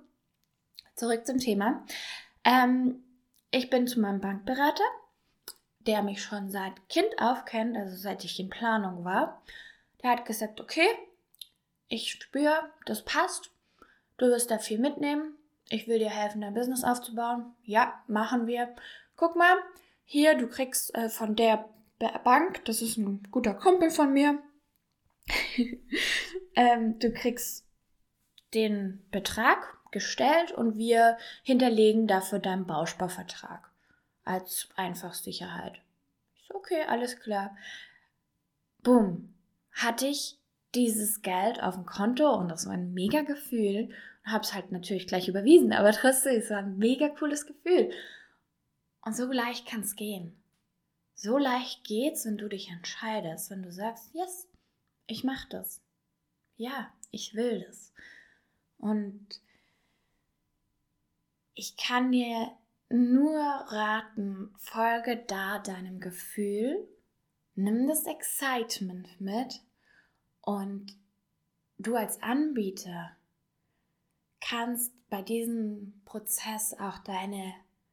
zurück 0.94 1.26
zum 1.26 1.38
Thema. 1.38 1.84
Ähm, 2.44 3.02
ich 3.50 3.70
bin 3.70 3.86
zu 3.86 4.00
meinem 4.00 4.20
Bankberater, 4.20 4.84
der 5.80 6.02
mich 6.02 6.22
schon 6.22 6.50
seit 6.50 6.88
Kind 6.88 7.08
auf 7.18 7.44
kennt, 7.44 7.76
also 7.76 7.96
seit 7.96 8.24
ich 8.24 8.38
in 8.38 8.50
Planung 8.50 9.04
war. 9.04 9.42
Der 10.02 10.10
hat 10.10 10.24
gesagt, 10.24 10.60
okay, 10.60 10.88
ich 11.88 12.12
spüre, 12.12 12.70
das 12.86 13.04
passt. 13.04 13.50
Du 14.16 14.26
wirst 14.26 14.50
da 14.50 14.58
viel 14.58 14.78
mitnehmen. 14.78 15.36
Ich 15.70 15.86
will 15.86 15.98
dir 15.98 16.10
helfen, 16.10 16.40
dein 16.40 16.54
Business 16.54 16.84
aufzubauen. 16.84 17.54
Ja, 17.62 18.02
machen 18.06 18.46
wir. 18.46 18.74
Guck 19.16 19.36
mal, 19.36 19.56
hier, 20.04 20.34
du 20.36 20.48
kriegst 20.48 20.94
äh, 20.94 21.08
von 21.08 21.36
der 21.36 21.68
Bank, 22.24 22.64
das 22.64 22.80
ist 22.80 22.96
ein 22.96 23.22
guter 23.30 23.54
Kumpel 23.54 23.90
von 23.90 24.12
mir, 24.12 24.38
ähm, 26.54 26.98
du 26.98 27.12
kriegst 27.12 27.66
den 28.54 29.04
Betrag 29.10 29.78
gestellt 29.90 30.52
und 30.52 30.76
wir 30.76 31.18
hinterlegen 31.42 32.06
dafür 32.06 32.38
deinen 32.38 32.66
Bausparvertrag. 32.66 33.70
als 34.24 34.68
einfach 34.76 35.14
Sicherheit. 35.14 35.80
Okay, 36.50 36.82
alles 36.86 37.18
klar. 37.18 37.56
Bumm, 38.82 39.34
hatte 39.78 40.06
ich 40.06 40.38
dieses 40.74 41.22
Geld 41.22 41.62
auf 41.62 41.74
dem 41.74 41.86
Konto 41.86 42.34
und 42.34 42.48
das 42.48 42.66
war 42.66 42.74
ein 42.74 42.92
mega 42.92 43.22
Gefühl. 43.22 43.90
Und 44.24 44.32
habe 44.32 44.44
es 44.44 44.52
halt 44.52 44.72
natürlich 44.72 45.06
gleich 45.06 45.28
überwiesen, 45.28 45.72
aber 45.72 45.92
trotzdem, 45.92 46.36
es 46.36 46.50
war 46.50 46.58
ein 46.58 46.76
mega 46.76 47.08
cooles 47.08 47.46
Gefühl. 47.46 47.90
Und 49.02 49.16
so 49.16 49.32
leicht 49.32 49.66
kann 49.66 49.80
es 49.80 49.96
gehen. 49.96 50.36
So 51.14 51.38
leicht 51.38 51.84
geht's, 51.84 52.26
wenn 52.26 52.36
du 52.36 52.48
dich 52.48 52.68
entscheidest, 52.68 53.50
wenn 53.50 53.62
du 53.62 53.72
sagst, 53.72 54.14
yes, 54.14 54.46
ich 55.06 55.24
mache 55.24 55.48
das. 55.48 55.80
Ja, 56.56 56.92
ich 57.10 57.34
will 57.34 57.64
das. 57.66 57.92
Und 58.78 59.26
ich 61.54 61.76
kann 61.76 62.12
dir 62.12 62.52
nur 62.90 63.40
raten, 63.40 64.54
folge 64.58 65.16
da 65.26 65.58
deinem 65.58 66.00
Gefühl, 66.00 66.86
nimm 67.54 67.88
das 67.88 68.06
Excitement 68.06 69.20
mit 69.20 69.60
und 70.48 70.96
du 71.76 71.94
als 71.94 72.22
Anbieter 72.22 73.10
kannst 74.40 74.94
bei 75.10 75.20
diesem 75.20 76.00
Prozess 76.06 76.72
auch 76.72 76.96
deine 77.00 77.52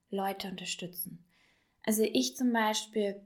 Leute 0.10 0.48
unterstützen. 0.48 1.22
Also 1.84 2.04
ich 2.04 2.38
zum 2.38 2.54
Beispiel, 2.54 3.20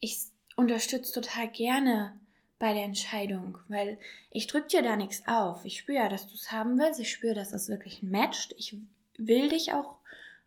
ich 0.00 0.24
unterstütze 0.56 1.12
total 1.12 1.46
gerne 1.46 2.18
bei 2.58 2.74
der 2.74 2.82
Entscheidung, 2.82 3.58
weil 3.68 3.96
ich 4.32 4.48
drücke 4.48 4.66
dir 4.66 4.82
da 4.82 4.96
nichts 4.96 5.22
auf. 5.28 5.64
Ich 5.64 5.78
spüre 5.78 5.98
ja, 5.98 6.08
dass 6.08 6.26
du 6.26 6.34
es 6.34 6.50
haben 6.50 6.80
willst. 6.80 6.98
Ich 6.98 7.12
spüre, 7.12 7.34
dass 7.34 7.52
das 7.52 7.68
wirklich 7.68 8.02
matcht. 8.02 8.56
Ich 8.58 8.76
will 9.18 9.50
dich 9.50 9.72
auch 9.72 9.98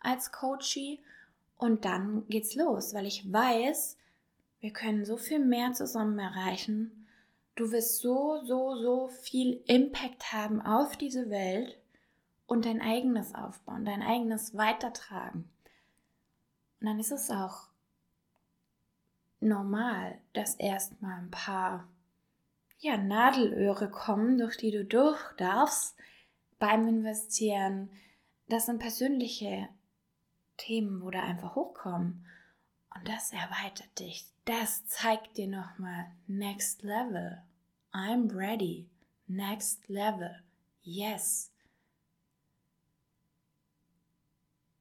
als 0.01 0.33
Coachie 0.33 0.99
und 1.57 1.85
dann 1.85 2.27
geht's 2.27 2.55
los, 2.55 2.93
weil 2.93 3.05
ich 3.05 3.31
weiß, 3.31 3.95
wir 4.59 4.73
können 4.73 5.05
so 5.05 5.15
viel 5.15 5.39
mehr 5.39 5.71
zusammen 5.71 6.19
erreichen. 6.19 6.98
Du 7.59 7.73
wirst 7.73 7.97
so, 7.97 8.41
so, 8.45 8.77
so 8.81 9.09
viel 9.09 9.61
Impact 9.65 10.31
haben 10.31 10.61
auf 10.61 10.95
diese 10.95 11.29
Welt 11.29 11.77
und 12.47 12.63
dein 12.63 12.81
eigenes 12.81 13.35
aufbauen, 13.35 13.83
dein 13.83 14.01
eigenes 14.01 14.55
weitertragen. 14.55 15.49
Und 16.79 16.87
dann 16.87 16.99
ist 17.01 17.11
es 17.11 17.29
auch 17.29 17.67
normal, 19.41 20.19
dass 20.31 20.55
erstmal 20.55 21.19
ein 21.19 21.31
paar 21.31 21.85
ja, 22.79 22.95
Nadelöhre 22.95 23.91
kommen, 23.91 24.37
durch 24.37 24.55
die 24.55 24.71
du 24.71 24.85
durch 24.85 25.19
darfst 25.35 25.97
beim 26.59 26.87
Investieren. 26.87 27.89
Das 28.47 28.67
sind 28.67 28.79
persönliche 28.79 29.67
Themen, 30.55 31.01
wo 31.01 31.11
da 31.11 31.23
einfach 31.23 31.55
hochkommen. 31.55 32.25
Und 32.95 33.05
das 33.09 33.33
erweitert 33.33 33.99
dich. 33.99 34.23
Das 34.45 34.87
zeigt 34.87 35.35
dir 35.35 35.47
nochmal 35.47 36.05
Next 36.25 36.83
Level. 36.83 37.43
I'm 37.93 38.29
ready. 38.29 38.87
Next 39.27 39.89
Level. 39.89 40.43
Yes. 40.83 41.51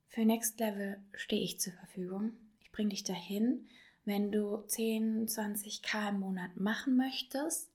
Für 0.08 0.24
Next 0.26 0.60
Level 0.60 1.00
stehe 1.14 1.42
ich 1.42 1.58
zur 1.58 1.72
Verfügung. 1.72 2.32
Ich 2.60 2.70
bringe 2.70 2.90
dich 2.90 3.04
dahin, 3.04 3.66
wenn 4.04 4.30
du 4.30 4.58
10, 4.66 5.26
20k 5.26 6.10
im 6.10 6.20
Monat 6.20 6.56
machen 6.56 6.96
möchtest 6.96 7.70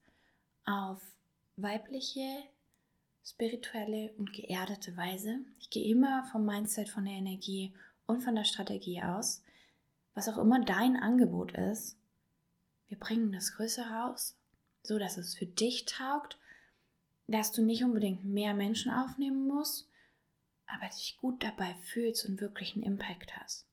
auf 0.66 1.02
weibliche, 1.58 2.44
spirituelle 3.26 4.12
und 4.18 4.34
geerdete 4.34 4.96
Weise. 4.98 5.40
Ich 5.60 5.70
gehe 5.70 5.90
immer 5.92 6.26
vom 6.32 6.46
Mindset, 6.46 6.90
von 6.90 7.06
der 7.06 7.16
Energie 7.16 7.74
und 8.06 8.22
von 8.22 8.36
der 8.36 8.44
Strategie 8.44 9.02
aus. 9.02 9.44
Was 10.14 10.30
auch 10.30 10.38
immer 10.38 10.64
dein 10.64 10.96
Angebot 10.96 11.54
ist, 11.54 11.98
wir 12.88 13.00
bringen 13.00 13.32
das 13.32 13.54
Größe 13.54 13.82
raus, 13.82 14.36
so 14.84 15.00
dass 15.00 15.18
es 15.18 15.36
für 15.36 15.46
dich 15.46 15.86
taugt, 15.86 16.38
dass 17.28 17.52
du 17.52 17.64
nicht 17.64 17.84
unbedingt 17.84 18.26
mehr 18.26 18.54
Menschen 18.54 18.92
aufnehmen 18.92 19.48
musst, 19.48 19.90
aber 20.68 20.88
dich 20.88 21.18
gut 21.20 21.44
dabei 21.44 21.74
fühlst 21.76 22.26
und 22.26 22.42
wirklich 22.42 22.76
einen 22.76 22.84
Impact 22.84 23.36
hast. 23.38 23.66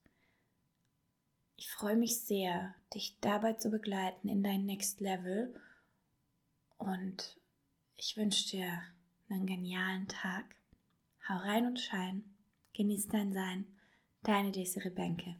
Ich 1.57 1.71
freue 1.71 1.97
mich 1.97 2.21
sehr, 2.21 2.75
dich 2.95 3.19
dabei 3.21 3.53
zu 3.55 3.71
begleiten 3.71 4.29
in 4.29 4.43
dein 4.43 4.65
Next 4.65 5.01
Level 5.01 5.55
und 6.79 7.37
ich 7.97 8.17
wünsche 8.17 8.49
dir 8.49 8.83
einen 9.29 9.47
genialen 9.47 10.09
Tag. 10.09 10.57
Hau 11.29 11.37
rein 11.37 11.67
und 11.67 11.79
schein. 11.79 12.25
Genieß 12.73 13.09
dein 13.09 13.33
Sein. 13.33 13.67
Deine 14.23 14.53
Desiree 14.53 14.91
Bänke. 14.91 15.37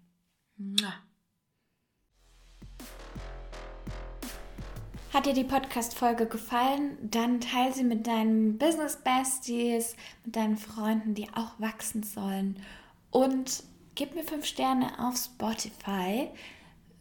Hat 5.13 5.27
dir 5.27 5.33
die 5.33 5.43
Podcast-Folge 5.43 6.27
gefallen? 6.27 6.97
Dann 7.03 7.41
teile 7.41 7.73
sie 7.73 7.83
mit 7.83 8.07
deinen 8.07 8.59
Business 8.59 8.97
Besties, 8.97 9.97
mit 10.25 10.37
deinen 10.37 10.57
Freunden, 10.57 11.15
die 11.15 11.29
auch 11.35 11.59
wachsen 11.59 12.05
sollen. 12.05 12.63
Und 13.11 13.65
gib 13.97 14.15
mir 14.15 14.23
fünf 14.23 14.45
Sterne 14.47 14.87
auf 15.01 15.17
Spotify. 15.17 16.29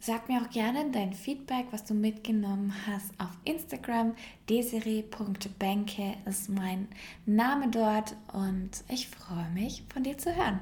Sag 0.00 0.28
mir 0.28 0.42
auch 0.42 0.50
gerne 0.50 0.90
dein 0.90 1.12
Feedback, 1.12 1.66
was 1.70 1.84
du 1.84 1.94
mitgenommen 1.94 2.74
hast 2.84 3.12
auf 3.18 3.30
Instagram. 3.44 4.16
Desiree.benke 4.48 6.16
ist 6.24 6.48
mein 6.48 6.88
Name 7.26 7.68
dort 7.68 8.16
und 8.32 8.70
ich 8.88 9.08
freue 9.08 9.50
mich, 9.50 9.84
von 9.92 10.02
dir 10.02 10.18
zu 10.18 10.34
hören. 10.34 10.58